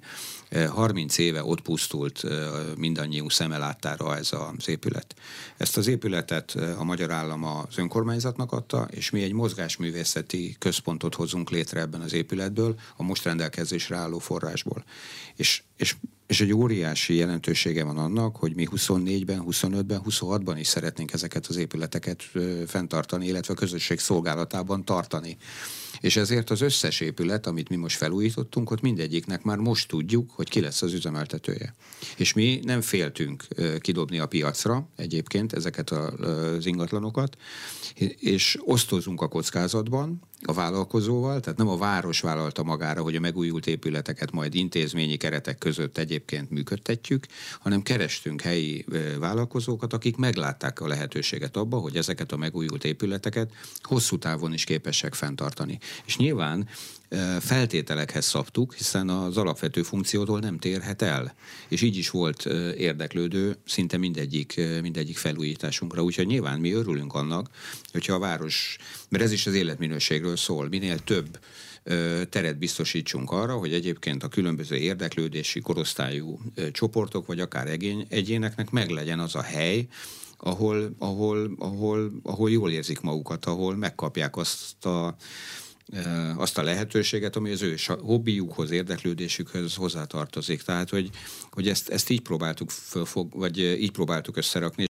[0.70, 2.24] 30 éve ott pusztult
[2.78, 5.16] mindannyiunk szemelátára ez az épület.
[5.58, 11.50] Ezt az épületet a magyar állam az önkormányzatnak adta, és mi egy mozgásművészeti központot hozunk
[11.50, 14.84] létre ebben az épületből, a most rendelkezésre álló forrásból.
[15.36, 15.96] És, és
[16.32, 21.56] és egy óriási jelentősége van annak, hogy mi 24-ben, 25-ben, 26-ban is szeretnénk ezeket az
[21.56, 22.24] épületeket
[22.68, 25.38] fenntartani, illetve a közösség szolgálatában tartani.
[26.02, 30.50] És ezért az összes épület, amit mi most felújítottunk, ott mindegyiknek már most tudjuk, hogy
[30.50, 31.76] ki lesz az üzemeltetője.
[32.18, 33.48] És mi nem féltünk
[33.80, 37.38] kidobni a piacra egyébként ezeket az ingatlanokat,
[38.20, 43.67] és osztozunk a kockázatban a vállalkozóval, tehát nem a város vállalta magára, hogy a megújult
[43.67, 47.25] épületeket majd intézményi keretek között egyébként működtetjük,
[47.60, 48.86] hanem kerestünk helyi
[49.19, 53.51] vállalkozókat, akik meglátták a lehetőséget abba, hogy ezeket a megújult épületeket
[53.82, 55.80] hosszú távon is képesek fenntartani.
[56.06, 56.67] És nyilván
[57.39, 61.34] feltételekhez szabtuk, hiszen az alapvető funkciótól nem térhet el.
[61.67, 62.45] És így is volt
[62.78, 66.04] érdeklődő szinte mindegyik, mindegyik felújításunkra.
[66.04, 67.50] Úgyhogy nyilván mi örülünk annak,
[67.91, 68.78] hogyha a város,
[69.10, 71.39] mert ez is az életminőségről szól, minél több
[72.30, 76.39] teret biztosítsunk arra, hogy egyébként a különböző érdeklődési korosztályú
[76.71, 79.88] csoportok, vagy akár egyén, egyéneknek meglegyen az a hely,
[80.38, 85.15] ahol, ahol, ahol, ahol jól érzik magukat, ahol megkapják azt a
[86.38, 90.62] azt a lehetőséget, ami az ő hobbiukhoz, érdeklődésükhöz hozzátartozik.
[90.62, 91.10] Tehát, hogy,
[91.52, 94.86] hogy ezt, ezt így próbáltuk fölfog, vagy így próbáltuk összerakni.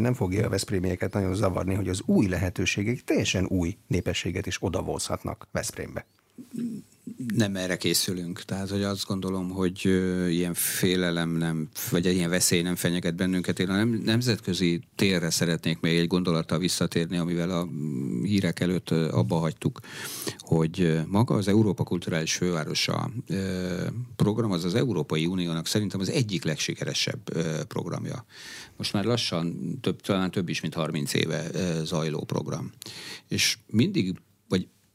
[0.00, 5.48] Nem fogja a Veszprémieket nagyon zavarni, hogy az új lehetőségek teljesen új népességet is odavozhatnak
[5.52, 6.06] Veszprémbe
[7.34, 8.42] nem erre készülünk.
[8.42, 9.84] Tehát, hogy azt gondolom, hogy
[10.28, 13.58] ilyen félelem nem, vagy egy ilyen veszély nem fenyeget bennünket.
[13.58, 17.68] Én a nem, nemzetközi térre szeretnék még egy gondolattal visszatérni, amivel a
[18.22, 19.80] hírek előtt abba hagytuk,
[20.38, 23.10] hogy maga az Európa Kulturális Fővárosa
[24.16, 27.20] program, az az Európai Uniónak szerintem az egyik legsikeresebb
[27.66, 28.24] programja.
[28.76, 31.50] Most már lassan több, talán több is, mint 30 éve
[31.84, 32.70] zajló program.
[33.28, 34.14] És mindig,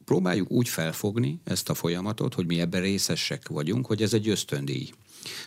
[0.06, 4.90] próbáljuk úgy felfogni ezt a folyamatot, hogy mi ebben részesek vagyunk, hogy ez egy ösztöndíj.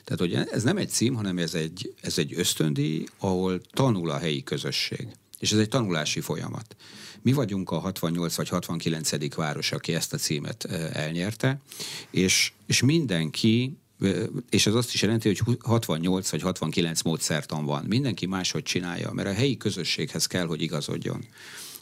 [0.03, 4.17] Tehát, hogy ez nem egy cím, hanem ez egy, ez egy ösztöndíj, ahol tanul a
[4.17, 5.07] helyi közösség.
[5.39, 6.75] És ez egy tanulási folyamat.
[7.21, 9.35] Mi vagyunk a 68 vagy 69.
[9.35, 11.61] város, aki ezt a címet elnyerte,
[12.11, 13.77] és, és mindenki
[14.49, 17.85] és ez azt is jelenti, hogy 68 vagy 69 módszertan van.
[17.87, 21.25] Mindenki máshogy csinálja, mert a helyi közösséghez kell, hogy igazodjon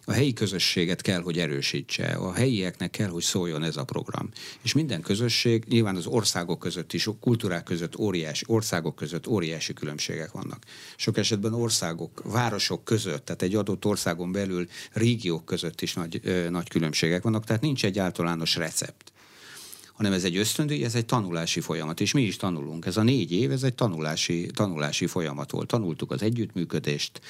[0.10, 4.30] a helyi közösséget kell, hogy erősítse, a helyieknek kell, hogy szóljon ez a program.
[4.62, 10.32] És minden közösség, nyilván az országok között is, kultúrák között óriási, országok között óriási különbségek
[10.32, 10.64] vannak.
[10.96, 16.50] Sok esetben országok, városok között, tehát egy adott országon belül régiók között is nagy, ö,
[16.50, 19.12] nagy különbségek vannak, tehát nincs egy általános recept
[19.98, 22.86] hanem ez egy ösztöndíj, ez egy tanulási folyamat, és mi is tanulunk.
[22.86, 25.68] Ez a négy év, ez egy tanulási, tanulási folyamat volt.
[25.68, 27.22] Tanultuk az együttműködést,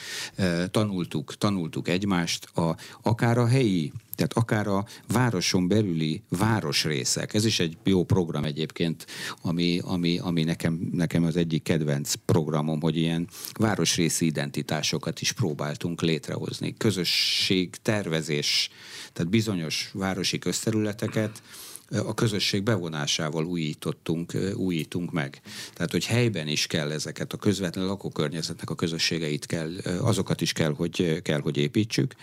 [0.72, 7.60] tanultuk, tanultuk egymást, a, akár a helyi tehát akár a városon belüli városrészek, ez is
[7.60, 9.06] egy jó program egyébként,
[9.42, 13.28] ami, ami, ami nekem, nekem az egyik kedvenc programom, hogy ilyen
[13.60, 16.76] városrészi identitásokat is próbáltunk létrehozni.
[16.78, 18.70] Közösség, tervezés,
[19.14, 21.42] tehát bizonyos városi közterületeket,
[21.90, 25.42] a közösség bevonásával újítottunk, újítunk meg.
[25.74, 29.72] Tehát, hogy helyben is kell ezeket a közvetlen lakókörnyezetnek a közösségeit kell,
[30.02, 32.16] azokat is kell, hogy, kell, hogy építsük.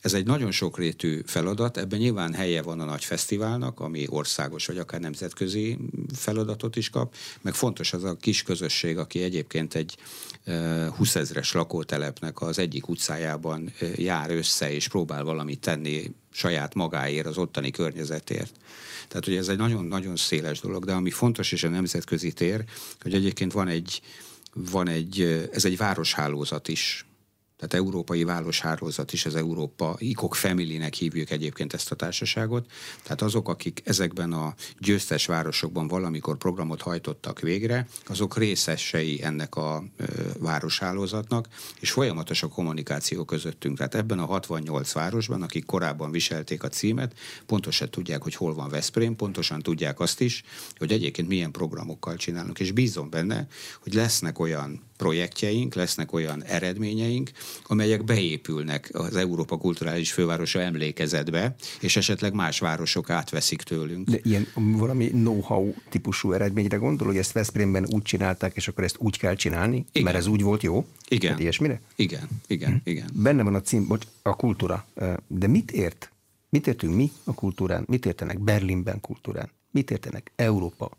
[0.00, 4.78] Ez egy nagyon sokrétű feladat, ebben nyilván helye van a nagy fesztiválnak, ami országos vagy
[4.78, 5.78] akár nemzetközi
[6.14, 9.96] feladatot is kap, meg fontos az a kis közösség, aki egyébként egy
[10.96, 17.38] 20 ezres lakótelepnek az egyik utcájában jár össze, és próbál valamit tenni saját magáért, az
[17.38, 18.52] ottani környezetért.
[19.08, 22.64] Tehát, hogy ez egy nagyon-nagyon széles dolog, de ami fontos és a nemzetközi tér,
[23.00, 24.00] hogy egyébként van egy,
[24.52, 27.05] van egy ez egy városhálózat is.
[27.56, 32.70] Tehát Európai Városhálózat is, az Európa IKOK Family-nek hívjuk egyébként ezt a társaságot.
[33.02, 39.84] Tehát azok, akik ezekben a győztes városokban valamikor programot hajtottak végre, azok részesei ennek a
[39.96, 40.04] ö,
[40.38, 41.48] városhálózatnak,
[41.80, 43.76] és folyamatos a kommunikáció közöttünk.
[43.76, 48.68] Tehát ebben a 68 városban, akik korábban viselték a címet, pontosan tudják, hogy hol van
[48.68, 50.42] Veszprém, pontosan tudják azt is,
[50.78, 53.46] hogy egyébként milyen programokkal csinálunk, és bízom benne,
[53.82, 57.30] hogy lesznek olyan projektjeink, lesznek olyan eredményeink,
[57.66, 64.08] amelyek beépülnek az Európa Kulturális Fővárosa emlékezetbe, és esetleg más városok átveszik tőlünk.
[64.08, 68.96] De ilyen valami know-how típusú eredményre gondol, hogy ezt Veszprémben úgy csinálták, és akkor ezt
[68.98, 70.02] úgy kell csinálni, igen.
[70.02, 70.86] mert ez úgy volt jó?
[71.08, 71.30] Igen.
[71.30, 71.80] Hát ilyesmire?
[71.96, 72.90] Igen, igen, hm.
[72.90, 73.10] igen.
[73.12, 74.86] Benne van a cím, bocs, a kultúra.
[75.26, 76.10] De mit ért?
[76.48, 77.84] Mit értünk mi a kultúrán?
[77.86, 79.50] Mit értenek Berlinben kultúrán?
[79.70, 80.90] Mit értenek Európa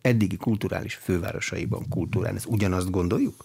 [0.00, 2.36] eddigi kulturális fővárosaiban kultúrán.
[2.36, 3.44] Ezt ugyanazt gondoljuk?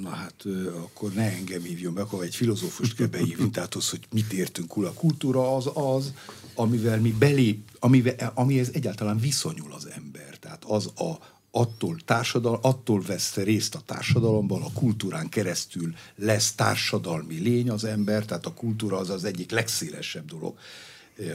[0.00, 0.44] Na hát
[0.76, 4.76] akkor ne engem hívjon be, akkor egy filozófust kell behívni, tehát az, hogy mit értünk
[4.76, 6.12] a kultúra, az az,
[6.54, 10.38] amivel mi belép, amivel, amihez egyáltalán viszonyul az ember.
[10.38, 11.18] Tehát az a,
[11.50, 18.24] attól, társadal, attól vesz részt a társadalomban, a kultúrán keresztül lesz társadalmi lény az ember,
[18.24, 20.58] tehát a kultúra az az egyik legszélesebb dolog,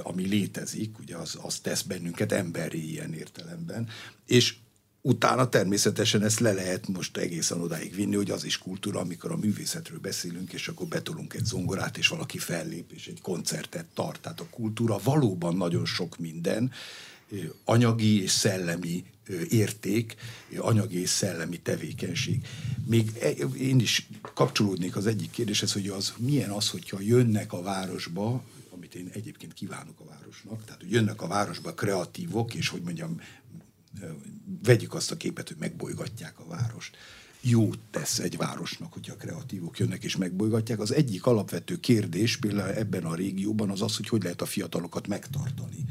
[0.04, 3.88] ami létezik, ugye az, az tesz bennünket emberi ilyen értelemben,
[4.26, 4.56] és
[5.02, 9.38] utána természetesen ezt le lehet most egészen odáig vinni, hogy az is kultúra, amikor a
[9.38, 14.22] művészetről beszélünk, és akkor betolunk egy zongorát, és valaki fellép, és egy koncertet tart.
[14.22, 16.72] Tehát a kultúra valóban nagyon sok minden,
[17.63, 19.04] anyagi és szellemi
[19.50, 20.15] érték,
[20.58, 22.48] anyagi és szellemi tevékenység.
[22.86, 27.62] Még e, én is kapcsolódnék az egyik kérdéshez, hogy az milyen az, hogyha jönnek a
[27.62, 28.44] városba
[28.95, 33.21] amit én egyébként kívánok a városnak, tehát hogy jönnek a városba kreatívok, és hogy mondjam,
[34.63, 36.97] vegyük azt a képet, hogy megbolygatják a várost.
[37.41, 40.80] Jót tesz egy városnak, hogyha kreatívok jönnek és megbolygatják.
[40.80, 45.08] Az egyik alapvető kérdés például ebben a régióban az az, hogy hogy lehet a fiatalokat
[45.08, 45.86] megtartani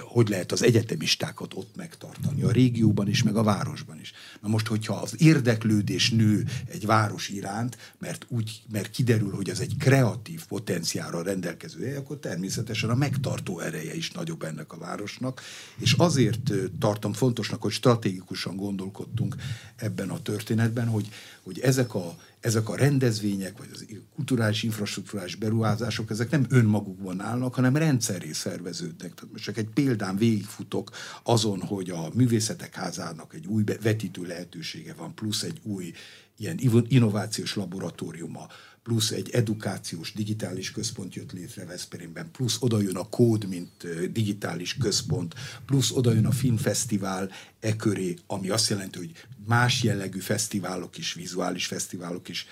[0.00, 4.12] hogy lehet az egyetemistákat ott megtartani, a régióban is, meg a városban is.
[4.40, 9.60] Na most, hogyha az érdeklődés nő egy város iránt, mert, úgy, mert kiderül, hogy ez
[9.60, 15.40] egy kreatív potenciálra rendelkező hely, akkor természetesen a megtartó ereje is nagyobb ennek a városnak,
[15.78, 19.36] és azért tartom fontosnak, hogy stratégikusan gondolkodtunk
[19.76, 21.08] ebben a történetben, hogy,
[21.42, 27.54] hogy ezek a ezek a rendezvények, vagy az kulturális infrastruktúrális beruházások, ezek nem önmagukban állnak,
[27.54, 29.14] hanem rendszeré szerveződnek.
[29.14, 30.90] Tehát most csak egy példán végigfutok
[31.22, 35.92] azon, hogy a művészetek házának egy új vetítő lehetősége van, plusz egy új
[36.36, 36.58] ilyen
[36.88, 38.46] innovációs laboratóriuma,
[38.86, 44.76] plusz egy edukációs digitális központ jött létre Veszprémben, plusz oda jön a kód, mint digitális
[44.76, 49.12] központ, plusz oda jön a filmfesztivál e köré, ami azt jelenti, hogy
[49.46, 52.46] más jellegű fesztiválok is, vizuális fesztiválok is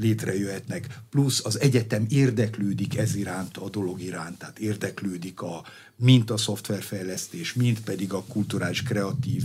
[0.00, 5.64] létrejöhetnek, plusz az egyetem érdeklődik ez iránt, a dolog iránt, tehát érdeklődik a,
[5.96, 9.42] mint a szoftverfejlesztés, mint pedig a kulturális, kreatív,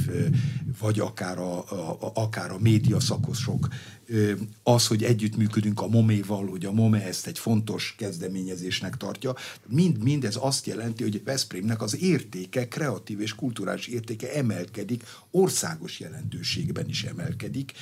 [0.79, 3.67] vagy akár a, a, akár a média szakosok.
[4.63, 9.35] Az, hogy együttműködünk a MOME-val, hogy a MOME ezt egy fontos kezdeményezésnek tartja,
[9.67, 16.87] mind, mindez azt jelenti, hogy Veszprémnek az értéke, kreatív és kulturális értéke emelkedik, országos jelentőségben
[16.89, 17.73] is emelkedik,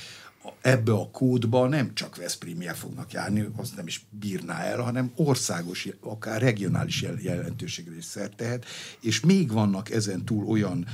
[0.62, 5.88] ebbe a kódba nem csak Veszprémiel fognak járni, az nem is bírná el, hanem országos,
[6.00, 8.66] akár regionális jelentőségre is szert tehet,
[9.00, 10.86] és még vannak ezen túl olyan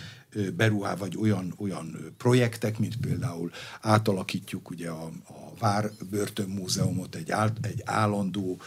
[0.55, 7.51] beruhá, vagy olyan, olyan projektek, mint például átalakítjuk ugye a, a Vár Börtönmúzeumot egy, áll,
[7.61, 8.61] egy állandó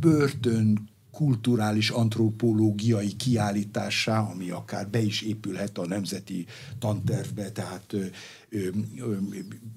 [0.00, 6.46] börtön kulturális antropológiai kiállítássá, ami akár be is épülhet a nemzeti
[6.78, 8.04] tantervbe, tehát ö,
[8.48, 9.16] ö, ö,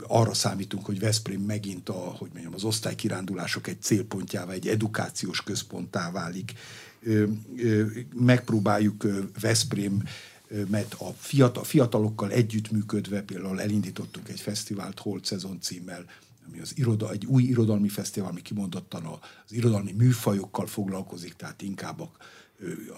[0.07, 6.11] arra számítunk, hogy Veszprém megint a, hogy mondjam, az osztálykirándulások egy célpontjává, egy edukációs központtá
[6.11, 6.53] válik.
[7.03, 7.25] Ö,
[7.57, 9.07] ö, megpróbáljuk
[9.39, 10.03] Veszprém
[10.69, 16.05] mert a fiatal, fiatalokkal együttműködve például elindítottunk egy fesztivált Holt Szezon címmel,
[16.49, 21.99] ami az iroda, egy új irodalmi fesztivál, ami kimondottan az irodalmi műfajokkal foglalkozik, tehát inkább
[21.99, 22.11] a,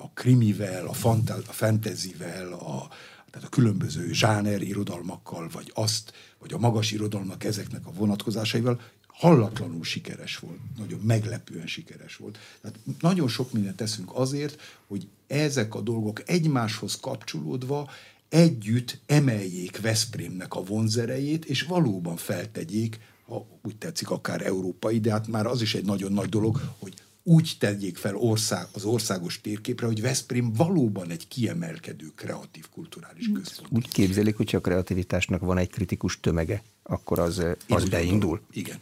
[0.02, 2.88] a krimivel, a, fanta, a fantasyvel, a,
[3.32, 9.84] tehát a különböző zsáner irodalmakkal, vagy azt, vagy a magas irodalmak ezeknek a vonatkozásaival, hallatlanul
[9.84, 12.38] sikeres volt, nagyon meglepően sikeres volt.
[12.62, 17.90] Tehát nagyon sok mindent teszünk azért, hogy ezek a dolgok egymáshoz kapcsolódva
[18.30, 23.00] együtt emeljék Veszprémnek a vonzerejét, és valóban feltegyék
[23.32, 26.94] ha úgy tetszik, akár európai, de hát már az is egy nagyon nagy dolog, hogy
[27.24, 33.72] úgy tegyék fel ország, az országos térképre, hogy Veszprém valóban egy kiemelkedő kreatív kulturális központ.
[33.72, 38.42] Úgy képzelik, hogyha a kreativitásnak van egy kritikus tömege, akkor az, az beindul.
[38.52, 38.78] Igen.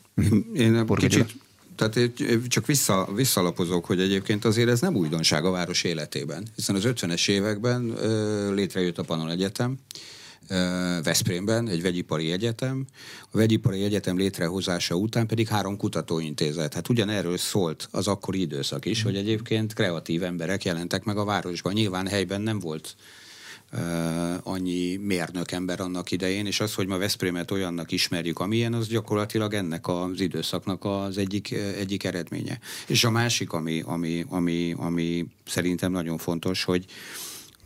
[0.53, 1.35] Én kicsit
[1.75, 2.11] tehát
[2.47, 7.29] csak vissza, visszalapozok, hogy egyébként azért ez nem újdonság a város életében, hiszen az 50-es
[7.29, 7.93] években
[8.53, 9.77] létrejött a Panon Egyetem,
[11.03, 12.85] Veszprémben, egy vegyipari egyetem.
[13.31, 16.73] A vegyipari egyetem létrehozása után pedig három kutatóintézet.
[16.73, 21.73] Hát ugyanerről szólt az akkori időszak is, hogy egyébként kreatív emberek jelentek meg a városban.
[21.73, 22.95] Nyilván helyben nem volt
[24.43, 29.53] annyi mérnök ember annak idején, és az, hogy ma Veszprémet olyannak ismerjük, amilyen, az gyakorlatilag
[29.53, 32.59] ennek az időszaknak az egyik, egyik eredménye.
[32.87, 36.85] És a másik, ami, ami, ami, ami szerintem nagyon fontos, hogy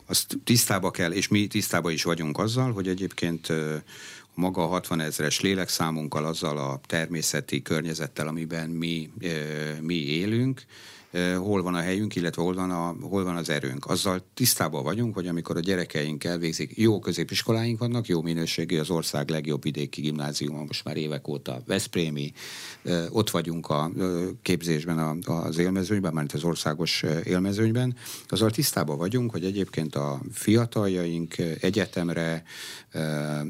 [0.06, 3.52] azt tisztába kell, és mi tisztába is vagyunk azzal, hogy egyébként
[4.34, 9.10] maga a 60 ezeres lélekszámunkkal, azzal a természeti környezettel, amiben mi,
[9.80, 10.64] mi élünk,
[11.36, 13.86] hol van a helyünk, illetve hol van, a, hol van az erőnk.
[13.86, 19.28] Azzal tisztában vagyunk, hogy amikor a gyerekeink elvégzik, jó középiskoláink vannak, jó minőségű, az ország
[19.28, 22.32] legjobb vidéki gimnáziuma, most már évek óta Veszprémi,
[23.08, 23.90] ott vagyunk a
[24.42, 27.96] képzésben, az élmezőnyben, mert az országos élmezőnyben,
[28.28, 32.42] azzal tisztában vagyunk, hogy egyébként a fiataljaink egyetemre,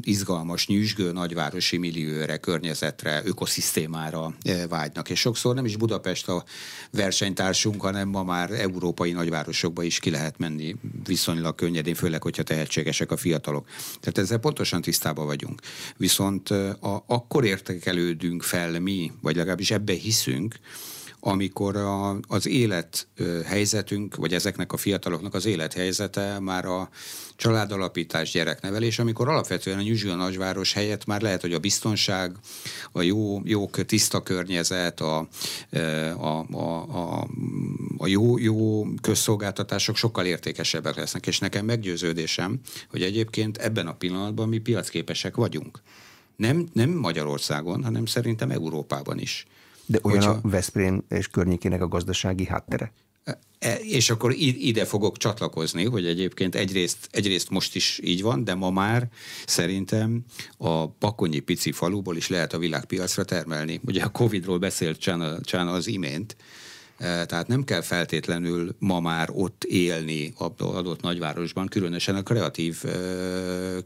[0.00, 4.34] izgalmas, nyűsgő nagyvárosi millióre, környezetre, ökoszisztémára
[4.68, 5.10] vágynak.
[5.10, 6.44] És sokszor nem is Budapest a
[7.54, 10.76] versenytársunk, hanem ma már európai nagyvárosokba is ki lehet menni
[11.06, 13.66] viszonylag könnyedén, főleg, hogyha tehetségesek a fiatalok.
[14.00, 15.60] Tehát ezzel pontosan tisztában vagyunk.
[15.96, 20.54] Viszont a, akkor értekelődünk fel mi, vagy legalábbis ebbe hiszünk,
[21.26, 23.06] amikor a, az élet
[23.44, 26.88] helyzetünk, vagy ezeknek a fiataloknak az élethelyzete már a
[27.36, 32.36] családalapítás, gyereknevelés, amikor alapvetően a nyüzső nagyváros helyett már lehet, hogy a biztonság,
[32.92, 35.28] a jó, jó tiszta környezet, a,
[36.16, 37.28] a, a, a,
[37.98, 42.60] a jó, jó közszolgáltatások sokkal értékesebbek lesznek, és nekem meggyőződésem,
[42.90, 45.80] hogy egyébként ebben a pillanatban mi piacképesek vagyunk.
[46.36, 49.46] Nem, nem Magyarországon, hanem szerintem Európában is.
[49.86, 50.40] De olyan Hogyha...
[50.42, 52.92] a Veszprém és környékének a gazdasági háttere?
[53.58, 58.54] E, és akkor ide fogok csatlakozni, hogy egyébként egyrészt, egyrészt most is így van, de
[58.54, 59.08] ma már
[59.46, 60.24] szerintem
[60.56, 63.80] a pakonyi pici faluból is lehet a világpiacra termelni.
[63.86, 64.98] Ugye a Covid-ról beszélt
[65.42, 66.36] Csán az imént,
[66.98, 72.90] e, tehát nem kell feltétlenül ma már ott élni adott nagyvárosban, különösen a kreatív e,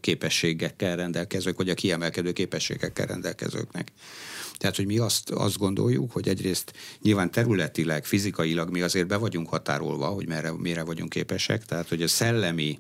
[0.01, 3.92] képességekkel rendelkezők, vagy a kiemelkedő képességekkel rendelkezőknek.
[4.59, 9.49] Tehát, hogy mi azt, azt gondoljuk, hogy egyrészt nyilván területileg, fizikailag mi azért be vagyunk
[9.49, 12.79] határolva, hogy merre, mire vagyunk képesek, tehát, hogy a szellemi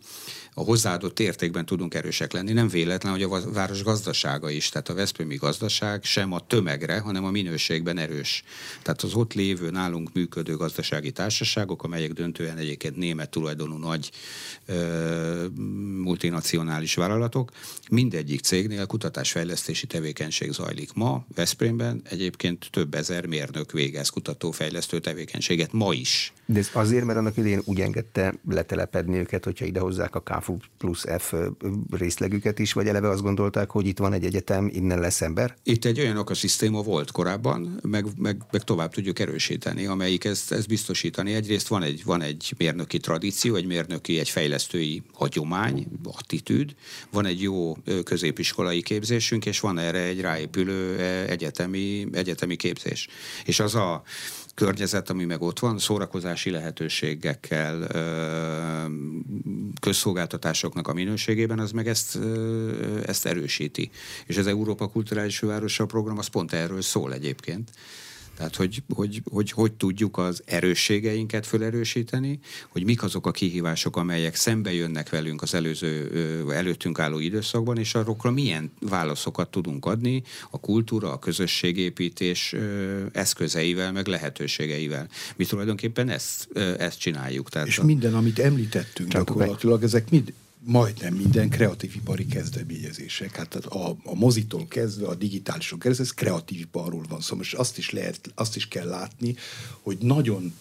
[0.58, 2.52] a hozzáadott értékben tudunk erősek lenni.
[2.52, 7.24] Nem véletlen, hogy a város gazdasága is, tehát a Veszprémi gazdaság sem a tömegre, hanem
[7.24, 8.42] a minőségben erős.
[8.82, 14.10] Tehát az ott lévő, nálunk működő gazdasági társaságok, amelyek döntően egyébként német tulajdonú nagy
[14.66, 15.46] ö,
[16.02, 17.50] multinacionális vállalatok,
[17.90, 20.92] mindegyik cégnél kutatásfejlesztési tevékenység zajlik.
[20.92, 26.32] Ma Veszprémben egyébként több ezer mérnök végez kutatófejlesztő tevékenységet ma is.
[26.52, 31.04] De ez azért, mert annak idején úgy engedte letelepedni őket, hogyha idehozzák a KFU plusz
[31.18, 31.34] F
[31.90, 35.54] részlegüket is, vagy eleve azt gondolták, hogy itt van egy egyetem, innen lesz ember?
[35.62, 40.68] Itt egy olyan okoszisztéma volt korábban, meg, meg, meg tovább tudjuk erősíteni, amelyik ezt, ezt
[40.68, 41.34] biztosítani.
[41.34, 46.74] Egyrészt van egy, van egy mérnöki tradíció, egy mérnöki, egy fejlesztői hagyomány, attitűd,
[47.10, 53.08] van egy jó középiskolai képzésünk, és van erre egy ráépülő egyetemi, egyetemi képzés.
[53.44, 54.02] És az a
[54.58, 57.86] környezet, ami meg ott van, szórakozási lehetőségekkel,
[59.80, 62.18] közszolgáltatásoknak a minőségében, az meg ezt,
[63.06, 63.90] ezt erősíti.
[64.26, 67.70] És az Európa Kulturális Fővárosa program az pont erről szól egyébként.
[68.38, 74.34] Tehát, hogy hogy, hogy hogy tudjuk az erősségeinket felerősíteni, hogy mik azok a kihívások, amelyek
[74.34, 76.10] szembe jönnek velünk az előző,
[76.50, 82.54] előttünk álló időszakban, és arról milyen válaszokat tudunk adni a kultúra, a közösségépítés
[83.12, 85.08] eszközeivel, meg lehetőségeivel.
[85.36, 87.48] Mi tulajdonképpen ezt, ezt csináljuk.
[87.48, 87.84] Tehát és a...
[87.84, 90.32] minden, amit említettünk gyakorlatilag, ezek mind
[90.68, 93.36] majdnem minden kreatív ipari kezdeményezések.
[93.36, 97.24] Hát a, a mozitól kezdve, a digitálison kezdve, ez kreatív iparról van szó.
[97.24, 99.36] Szóval most azt is, lehet, azt is kell látni,
[99.82, 100.54] hogy nagyon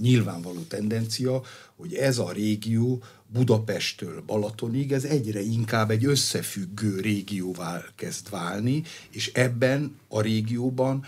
[0.00, 1.42] nyilvánvaló tendencia,
[1.76, 9.30] hogy ez a régió Budapesttől Balatonig, ez egyre inkább egy összefüggő régióvá kezd válni, és
[9.34, 11.04] ebben a régióban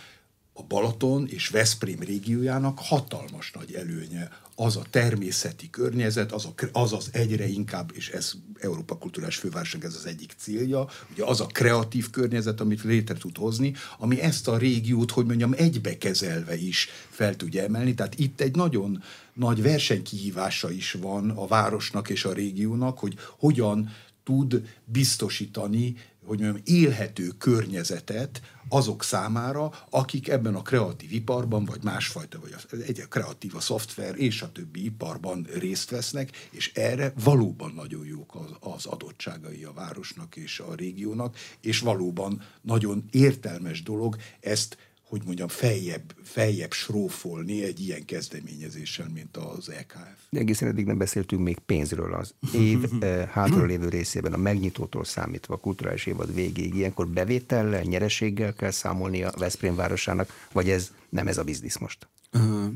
[0.58, 6.92] a Balaton és Veszprém régiójának hatalmas nagy előnye az a természeti környezet, az, a, az
[6.92, 11.46] az egyre inkább, és ez Európa Kulturális Fővárosnak ez az egyik célja, ugye az a
[11.46, 17.36] kreatív környezet, amit létre tud hozni, ami ezt a régiót, hogy mondjam, egybekezelve is fel
[17.36, 17.94] tudja emelni.
[17.94, 19.02] Tehát itt egy nagyon
[19.34, 23.90] nagy versenykihívása is van a városnak és a régiónak, hogy hogyan
[24.24, 25.96] tud biztosítani
[26.26, 32.54] hogy mondjam, élhető környezetet azok számára, akik ebben a kreatív iparban, vagy másfajta, vagy
[32.86, 38.34] egy kreatív a szoftver és a többi iparban részt vesznek, és erre valóban nagyon jók
[38.34, 44.76] az, az adottságai a városnak és a régiónak, és valóban nagyon értelmes dolog ezt
[45.08, 50.20] hogy mondjam, feljebb, feljebb srófolni egy ilyen kezdeményezéssel, mint az EKF.
[50.30, 55.54] De egészen eddig nem beszéltünk még pénzről az év eh, hátralévő részében, a megnyitótól számítva
[55.54, 56.74] a kulturális évad végéig.
[56.74, 62.08] Ilyenkor bevétellel, nyereséggel kell számolni a Veszprém városának, vagy ez nem ez a biznisz most?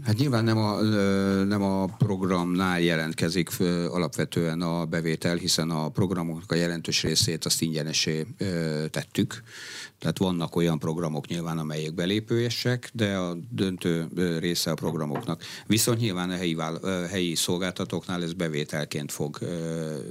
[0.04, 0.80] Hát nyilván nem a,
[1.44, 8.26] nem a programnál jelentkezik alapvetően a bevétel, hiszen a programoknak a jelentős részét azt ingyenesé
[8.90, 9.42] tettük.
[10.01, 15.42] Tehát vannak olyan programok nyilván, amelyek belépőesek, de a döntő része a programoknak.
[15.66, 16.57] Viszont nyilván a helyi,
[17.11, 19.38] helyi szolgáltatóknál ez bevételként fog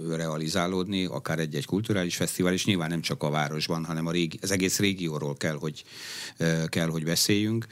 [0.09, 4.51] realizálódni, akár egy-egy kulturális fesztivál, és nyilván nem csak a városban, hanem a régi, az
[4.51, 5.83] egész régióról kell, hogy,
[6.67, 7.65] kell, hogy beszéljünk.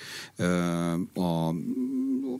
[1.13, 1.53] A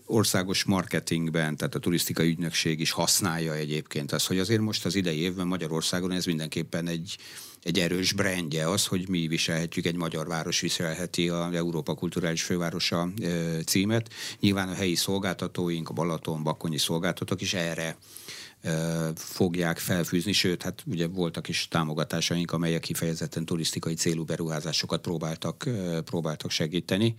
[0.06, 5.20] országos marketingben, tehát a turisztikai ügynökség is használja egyébként ezt, hogy azért most az idei
[5.20, 7.18] évben Magyarországon ez mindenképpen egy,
[7.64, 13.10] egy erős brandje az, hogy mi viselhetjük, egy magyar város viselheti a Európa Kulturális Fővárosa
[13.66, 14.14] címet.
[14.40, 17.98] Nyilván a helyi szolgáltatóink, a Balaton, Bakonyi szolgáltatók is erre
[19.16, 25.70] fogják felfűzni, sőt, hát ugye voltak is támogatásaink, amelyek kifejezetten turisztikai célú beruházásokat próbáltak,
[26.06, 27.16] próbáltak segíteni.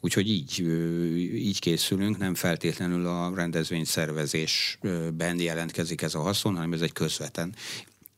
[0.00, 0.60] Úgyhogy így,
[1.34, 7.54] így készülünk, nem feltétlenül a rendezvény szervezésben jelentkezik ez a haszon, hanem ez egy közvetlen.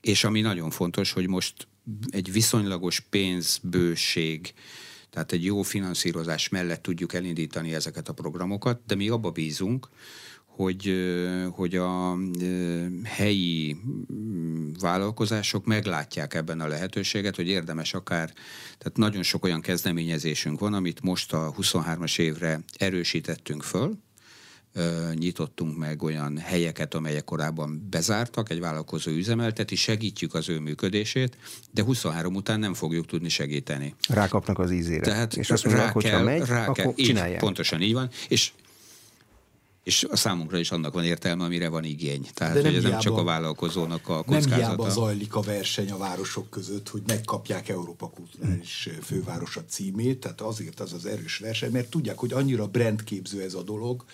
[0.05, 1.69] És ami nagyon fontos, hogy most
[2.09, 4.55] egy viszonylagos pénzbőség,
[5.11, 9.89] tehát egy jó finanszírozás mellett tudjuk elindítani ezeket a programokat, de mi abba bízunk,
[10.47, 10.95] hogy,
[11.51, 12.17] hogy a
[13.05, 13.77] helyi
[14.13, 18.33] mm, vállalkozások meglátják ebben a lehetőséget, hogy érdemes akár,
[18.79, 23.99] tehát nagyon sok olyan kezdeményezésünk van, amit most a 23-as évre erősítettünk föl,
[25.15, 31.37] nyitottunk meg olyan helyeket, amelyek korábban bezártak, egy vállalkozó üzemelteti, segítjük az ő működését,
[31.71, 33.95] de 23 után nem fogjuk tudni segíteni.
[34.09, 35.01] Rákapnak az ízére.
[35.01, 38.53] Tehát és azt mondják, rá kell, megy, rá kell, így, pontosan így van, és
[39.85, 42.27] és a számunkra is annak van értelme, amire van igény.
[42.35, 44.57] Tehát, hogy ez nem csak a vállalkozónak a kockázata.
[44.57, 50.41] Nem hiába zajlik a verseny a városok között, hogy megkapják Európa kulturális fővárosa címét, tehát
[50.41, 54.05] azért az az erős verseny, mert tudják, hogy annyira brandképző ez a dolog,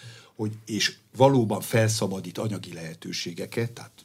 [0.40, 4.04] hogy, és valóban felszabadít anyagi lehetőségeket, tehát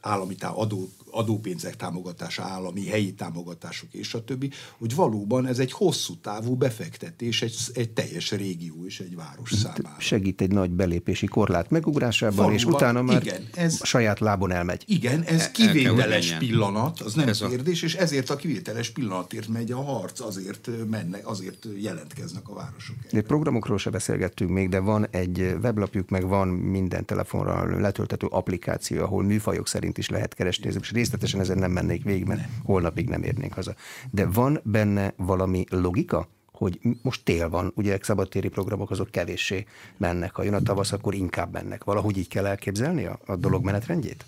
[0.00, 6.14] állami adó, adópénzek támogatása, állami, helyi támogatások és a többi, hogy valóban ez egy hosszú
[6.16, 9.96] távú befektetés egy, egy teljes régió és egy város számára.
[9.98, 14.52] Segít egy nagy belépési korlát megugrásában, valóban, és utána már igen, ez, a saját lábon
[14.52, 14.84] elmegy.
[14.86, 17.86] Igen, ez kivételes pillanat, az nem ez kérdés, a...
[17.86, 22.96] és ezért a kivételes pillanatért megy a harc, azért mennek, azért jelentkeznek a városok.
[23.10, 29.02] De programokról se beszélgettünk még, de van egy weblapjuk, meg van minden telefonra letöltető applikáció,
[29.02, 33.22] ahol műfajok szerint is lehet keresni, és részletesen ezen nem mennék végig, mert holnapig nem
[33.22, 33.74] érnénk haza.
[34.10, 36.28] De van benne valami logika?
[36.52, 41.14] hogy most tél van, ugye szabadtéri programok azok kevéssé mennek, ha jön a tavasz, akkor
[41.14, 41.84] inkább mennek.
[41.84, 44.24] Valahogy így kell elképzelni a, a dolog menetrendjét?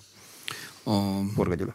[0.85, 0.93] A...
[1.35, 1.75] Forga Gyula.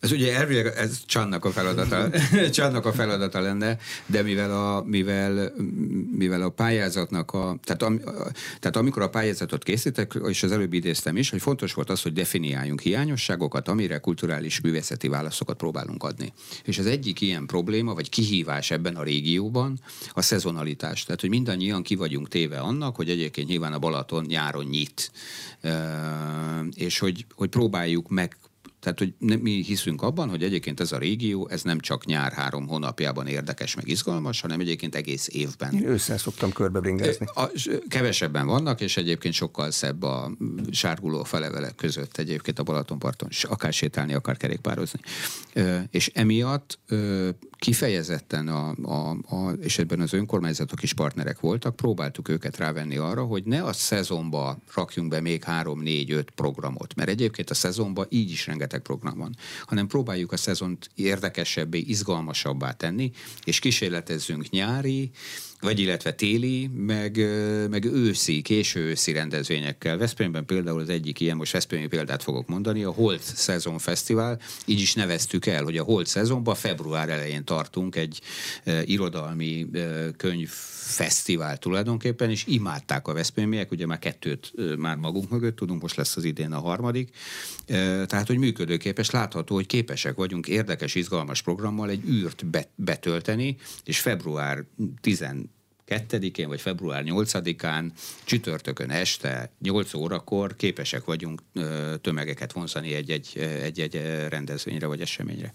[0.00, 2.10] Ez ugye elvileg ez Csannak a feladata,
[2.50, 5.52] Csannak a feladata lenne, de mivel a, mivel,
[6.10, 8.00] mivel a pályázatnak a tehát, am,
[8.60, 12.12] tehát amikor a pályázatot készítek, és az előbb idéztem is, hogy fontos volt az, hogy
[12.12, 16.32] definiáljunk hiányosságokat, amire kulturális művészeti válaszokat próbálunk adni.
[16.64, 19.80] És az egyik ilyen probléma, vagy kihívás ebben a régióban
[20.12, 21.04] a szezonalitás.
[21.04, 25.10] Tehát, hogy mindannyian ki vagyunk téve annak, hogy egyébként nyilván a Balaton nyáron nyit,
[26.74, 28.36] és hogy, hogy próbáljuk meg
[28.86, 32.66] tehát, hogy mi hiszünk abban, hogy egyébként ez a régió, ez nem csak nyár három
[32.66, 35.74] hónapjában érdekes, meg izgalmas, hanem egyébként egész évben.
[35.74, 37.26] Én ősszel szoktam körbebringázni.
[37.88, 40.30] Kevesebben vannak, és egyébként sokkal szebb a
[40.70, 45.00] sárguló felevelek között egyébként a Balatonparton, akár sétálni, akár kerékpározni.
[45.90, 46.78] És emiatt
[47.58, 53.24] kifejezetten, a, a, a, és ebben az önkormányzatok is partnerek voltak, próbáltuk őket rávenni arra,
[53.24, 58.06] hogy ne a szezonba rakjunk be még három, négy, öt programot, mert egyébként a szezonban
[58.08, 63.10] így is rengeteg program van, hanem próbáljuk a szezont érdekesebbé, izgalmasabbá tenni,
[63.44, 65.10] és kísérletezzünk nyári,
[65.60, 67.16] vagy illetve téli, meg,
[67.70, 69.96] meg őszi, késő őszi rendezvényekkel.
[69.96, 74.80] Veszprémben például az egyik ilyen, most Veszprémi példát fogok mondani, a Holt Szezon Fesztivál, így
[74.80, 78.20] is neveztük el, hogy a Holt Szezonban február elején tartunk egy
[78.64, 85.30] e, irodalmi e, könyvfesztivál tulajdonképpen, és imádták a Veszprémiek, ugye már kettőt e, már magunk
[85.30, 87.16] mögött tudunk, most lesz az idén a harmadik,
[87.66, 92.44] e, tehát hogy működőképes, látható, hogy képesek vagyunk érdekes, izgalmas programmal egy űrt
[92.74, 94.64] betölteni, és február
[95.00, 95.22] 10
[95.86, 97.90] 2-én vagy február 8-án
[98.24, 101.42] csütörtökön este 8 órakor képesek vagyunk
[102.00, 105.54] tömegeket vonzani egy-egy, rendezvényre vagy eseményre.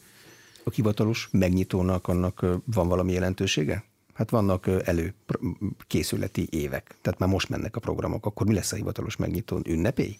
[0.64, 3.84] A hivatalos megnyitónak annak van valami jelentősége?
[4.14, 8.26] Hát vannak előkészületi évek, tehát már most mennek a programok.
[8.26, 9.62] Akkor mi lesz a hivatalos megnyitón?
[9.68, 10.18] Ünnepély?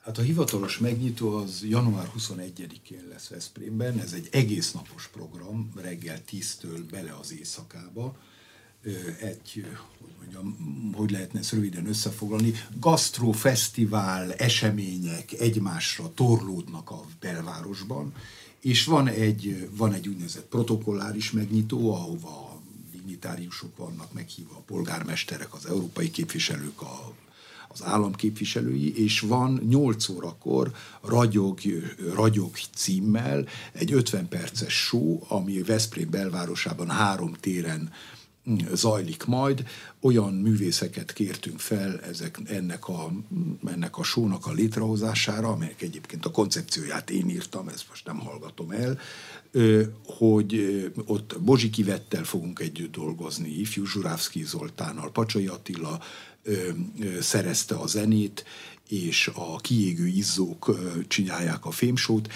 [0.00, 3.98] Hát a hivatalos megnyitó az január 21-én lesz Veszprémben.
[3.98, 8.16] Ez egy egész napos program, reggel 10-től bele az éjszakába
[9.20, 9.66] egy,
[9.98, 10.56] hogy mondjam,
[10.92, 18.12] hogy lehetne ezt röviden összefoglalni, gasztrofesztivál események egymásra torlódnak a belvárosban,
[18.60, 22.60] és van egy, van egy úgynevezett protokolláris megnyitó, ahova
[22.92, 27.14] dignitáriusok vannak meghívva, a polgármesterek, az európai képviselők, a,
[27.68, 30.72] az államképviselői, és van 8 órakor
[31.02, 31.58] ragyog,
[32.14, 37.92] ragyog címmel egy 50 perces show, ami Veszprém belvárosában három téren
[38.72, 39.64] zajlik majd.
[40.00, 43.12] Olyan művészeket kértünk fel ezek, ennek, a,
[43.66, 48.70] ennek a sónak a létrehozására, amelyek egyébként a koncepcióját én írtam, ezt most nem hallgatom
[48.70, 48.98] el,
[50.06, 56.00] hogy ott Bozsi Vettel fogunk együtt dolgozni, ifjú Zsurávszki Zoltánnal, Pacsai Attila
[57.20, 58.44] szerezte a zenét,
[58.88, 60.78] és a kiégő izzók
[61.08, 62.32] csinálják a fémsót,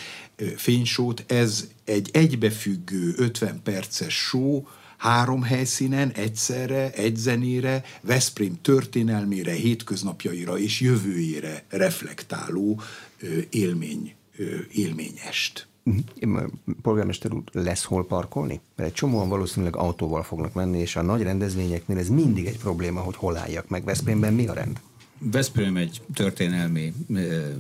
[0.56, 1.24] fénysót.
[1.26, 4.62] Ez egy egybefüggő 50 perces show,
[5.00, 12.80] három helyszínen egyszerre, egy zenére, Veszprém történelmére, hétköznapjaira és jövőjére reflektáló
[13.50, 14.14] élmény,
[14.72, 15.68] élményest.
[15.82, 16.44] Mhm.
[16.82, 18.60] Polgármester úr, lesz hol parkolni?
[18.76, 23.00] Mert egy csomóan valószínűleg autóval fognak menni, és a nagy rendezvényeknél ez mindig egy probléma,
[23.00, 23.84] hogy hol álljak meg.
[23.84, 24.80] Veszprémben mi a rend?
[25.22, 26.92] Veszprém egy történelmi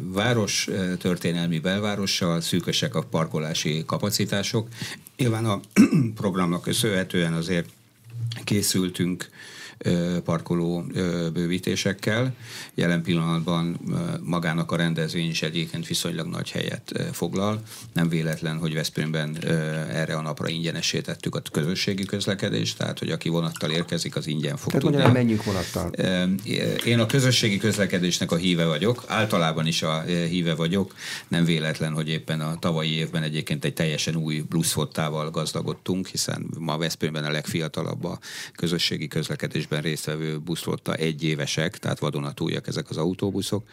[0.02, 4.68] város, történelmi belvárossal, szűkösek a parkolási kapacitások.
[5.16, 5.60] Nyilván a
[6.20, 7.68] programnak köszönhetően azért
[8.44, 9.30] készültünk
[10.24, 10.84] parkoló
[11.32, 12.34] bővítésekkel.
[12.74, 13.80] Jelen pillanatban
[14.22, 17.62] magának a rendezvény is egyébként viszonylag nagy helyet foglal.
[17.92, 19.36] Nem véletlen, hogy Veszprémben
[19.90, 24.72] erre a napra ingyenesítettük a közösségi közlekedést, tehát hogy aki vonattal érkezik, az ingyen fog
[24.72, 25.12] tehát tudni.
[25.12, 25.90] menjünk vonattal.
[26.84, 30.94] Én a közösségi közlekedésnek a híve vagyok, általában is a híve vagyok.
[31.28, 36.78] Nem véletlen, hogy éppen a tavalyi évben egyébként egy teljesen új pluszfottával gazdagodtunk, hiszen ma
[36.78, 38.18] Veszprémben a legfiatalabb a
[38.52, 43.68] közösségi közlekedés közlekedésben résztvevő buszflotta egyévesek, tehát vadonatújak ezek az autóbuszok.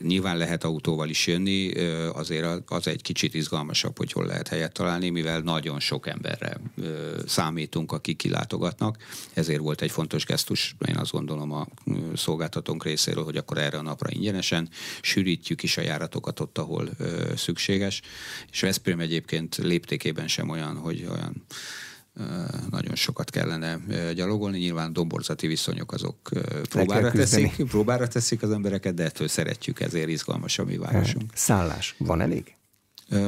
[0.00, 1.72] Nyilván lehet autóval is jönni,
[2.12, 6.60] azért az egy kicsit izgalmasabb, hogy hol lehet helyet találni, mivel nagyon sok emberre
[7.26, 8.96] számítunk, akik kilátogatnak.
[9.34, 11.66] Ezért volt egy fontos gesztus, én azt gondolom a
[12.16, 14.68] szolgáltatónk részéről, hogy akkor erre a napra ingyenesen
[15.00, 16.88] sűrítjük is a járatokat ott, ahol
[17.36, 18.02] szükséges.
[18.50, 21.44] És Veszprém egyébként léptékében sem olyan, hogy olyan
[22.70, 23.78] nagyon sokat kellene
[24.14, 24.58] gyalogolni.
[24.58, 26.16] Nyilván domborzati viszonyok azok
[26.68, 31.30] próbára teszik, próbára teszik az embereket, de ettől szeretjük, ezért izgalmas a mi városunk.
[31.34, 32.57] Szállás van elég?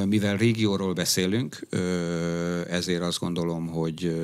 [0.05, 1.67] Mivel régióról beszélünk,
[2.69, 4.15] ezért azt gondolom, hogy,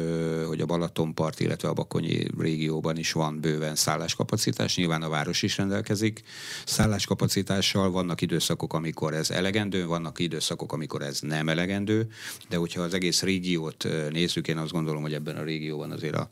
[0.48, 5.58] hogy a Balatonpart, illetve a Bakonyi régióban is van bőven szálláskapacitás, nyilván a város is
[5.58, 6.24] rendelkezik
[6.66, 12.08] szálláskapacitással, vannak időszakok, amikor ez elegendő, vannak időszakok, amikor ez nem elegendő,
[12.50, 16.30] de hogyha az egész régiót nézzük, én azt gondolom, hogy ebben a régióban azért a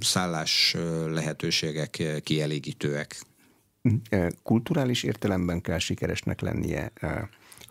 [0.00, 0.76] szállás
[1.10, 3.20] lehetőségek kielégítőek.
[4.42, 6.92] Kulturális értelemben kell sikeresnek lennie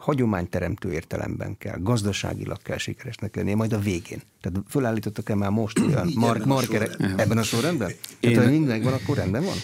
[0.02, 4.22] hagyományteremtő értelemben kell, gazdaságilag kell sikeresnek lennie, majd a végén.
[4.42, 7.92] Tehát fölállítottak-e már most olyan mark, markerek ebben a sorrendben?
[8.20, 9.58] Én, Tehát, ha minden van, akkor rendben van?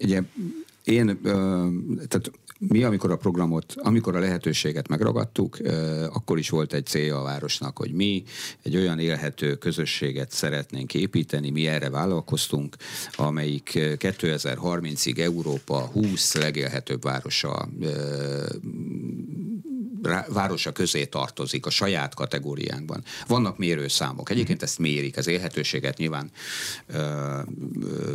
[0.00, 0.22] Ugye,
[0.84, 1.20] én,
[2.08, 5.58] tehát mi, amikor a programot, amikor a lehetőséget megragadtuk,
[6.12, 8.22] akkor is volt egy célja a városnak, hogy mi
[8.62, 12.76] egy olyan élhető közösséget szeretnénk építeni, mi erre vállalkoztunk,
[13.12, 17.68] amelyik 2030-ig Európa 20 legélhetőbb városa
[20.28, 23.04] városa közé tartozik a saját kategóriánkban.
[23.26, 24.30] Vannak mérőszámok.
[24.30, 26.30] Egyébként ezt mérik, az élhetőséget nyilván
[26.86, 27.40] ö,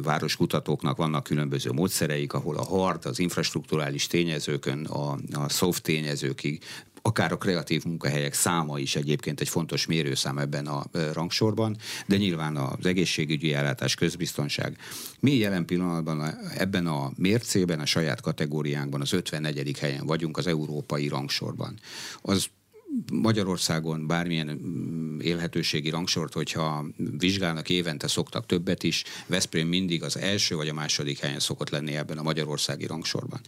[0.03, 6.63] városkutatóknak vannak különböző módszereik, ahol a hard, az infrastruktúrális tényezőkön, a, a soft tényezőkig
[7.02, 10.84] akár a kreatív munkahelyek száma is egyébként egy fontos mérőszám ebben a
[11.14, 11.78] rangsorban,
[12.08, 14.78] de nyilván az egészségügyi ellátás, közbiztonság.
[15.20, 19.80] Mi jelen pillanatban ebben a mércében, a saját kategóriánkban az 54.
[19.80, 21.80] helyen vagyunk az európai rangsorban.
[22.22, 22.47] Az
[23.11, 26.85] Magyarországon bármilyen mm, élhetőségi rangsort, hogyha
[27.17, 31.95] vizsgálnak évente, szoktak többet is, Veszprém mindig az első vagy a második helyen szokott lenni
[31.95, 33.39] ebben a magyarországi rangsorban.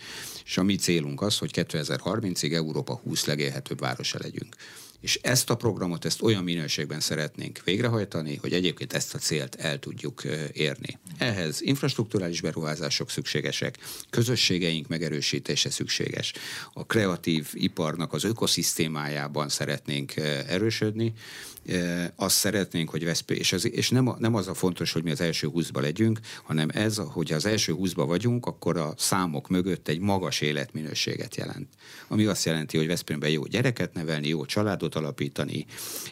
[0.45, 4.55] És a mi célunk az, hogy 2030-ig Európa 20 legélhetőbb városa legyünk.
[5.03, 9.79] És ezt a programot, ezt olyan minőségben szeretnénk végrehajtani, hogy egyébként ezt a célt el
[9.79, 10.23] tudjuk
[10.53, 10.99] érni.
[11.17, 13.77] Ehhez infrastruktúrális beruházások szükségesek,
[14.09, 16.33] közösségeink megerősítése szükséges.
[16.73, 20.15] A kreatív iparnak az ökoszisztémájában szeretnénk
[20.47, 21.13] erősödni,
[22.15, 25.21] azt szeretnénk, hogy Veszprém, és, az, és nem, nem az a fontos, hogy mi az
[25.21, 29.99] első húszba legyünk, hanem ez, hogy az első húszba vagyunk, akkor a számok mögött egy
[29.99, 31.67] magas életminőséget jelent.
[32.07, 35.65] Ami azt jelenti, hogy Veszprémben jó gyereket nevelni, jó családot alapítani,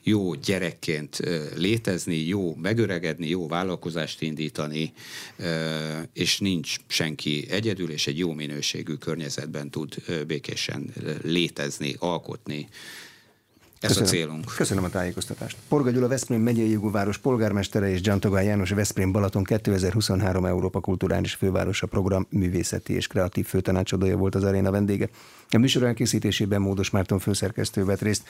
[0.04, 1.20] jó gyerekként
[1.56, 4.94] létezni, jó megöregedni, jó vállalkozást indítani,
[6.14, 9.96] és nincs senki egyedül, és egy jó minőségű környezetben tud
[10.28, 10.94] békésen
[11.24, 12.68] létezni, alkotni,
[13.82, 14.10] ez Köszönöm.
[14.10, 14.54] a célunk.
[14.56, 15.58] Köszönöm a tájékoztatást.
[15.68, 21.34] Porga Gyula Veszprém megyei jogú város polgármestere és Gyantogán János Veszprém Balaton 2023 Európa Kulturális
[21.34, 25.10] Fővárosa Program művészeti és kreatív főtanácsadója volt az aréna vendége.
[25.50, 28.24] A műsor elkészítésében Módos Márton főszerkesztő vett részt.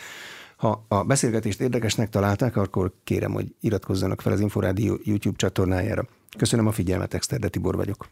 [0.56, 6.08] Ha a beszélgetést érdekesnek találták, akkor kérem, hogy iratkozzanak fel az Inforádió YouTube csatornájára.
[6.38, 8.08] Köszönöm a figyelmet, Exterde Tibor vagyok.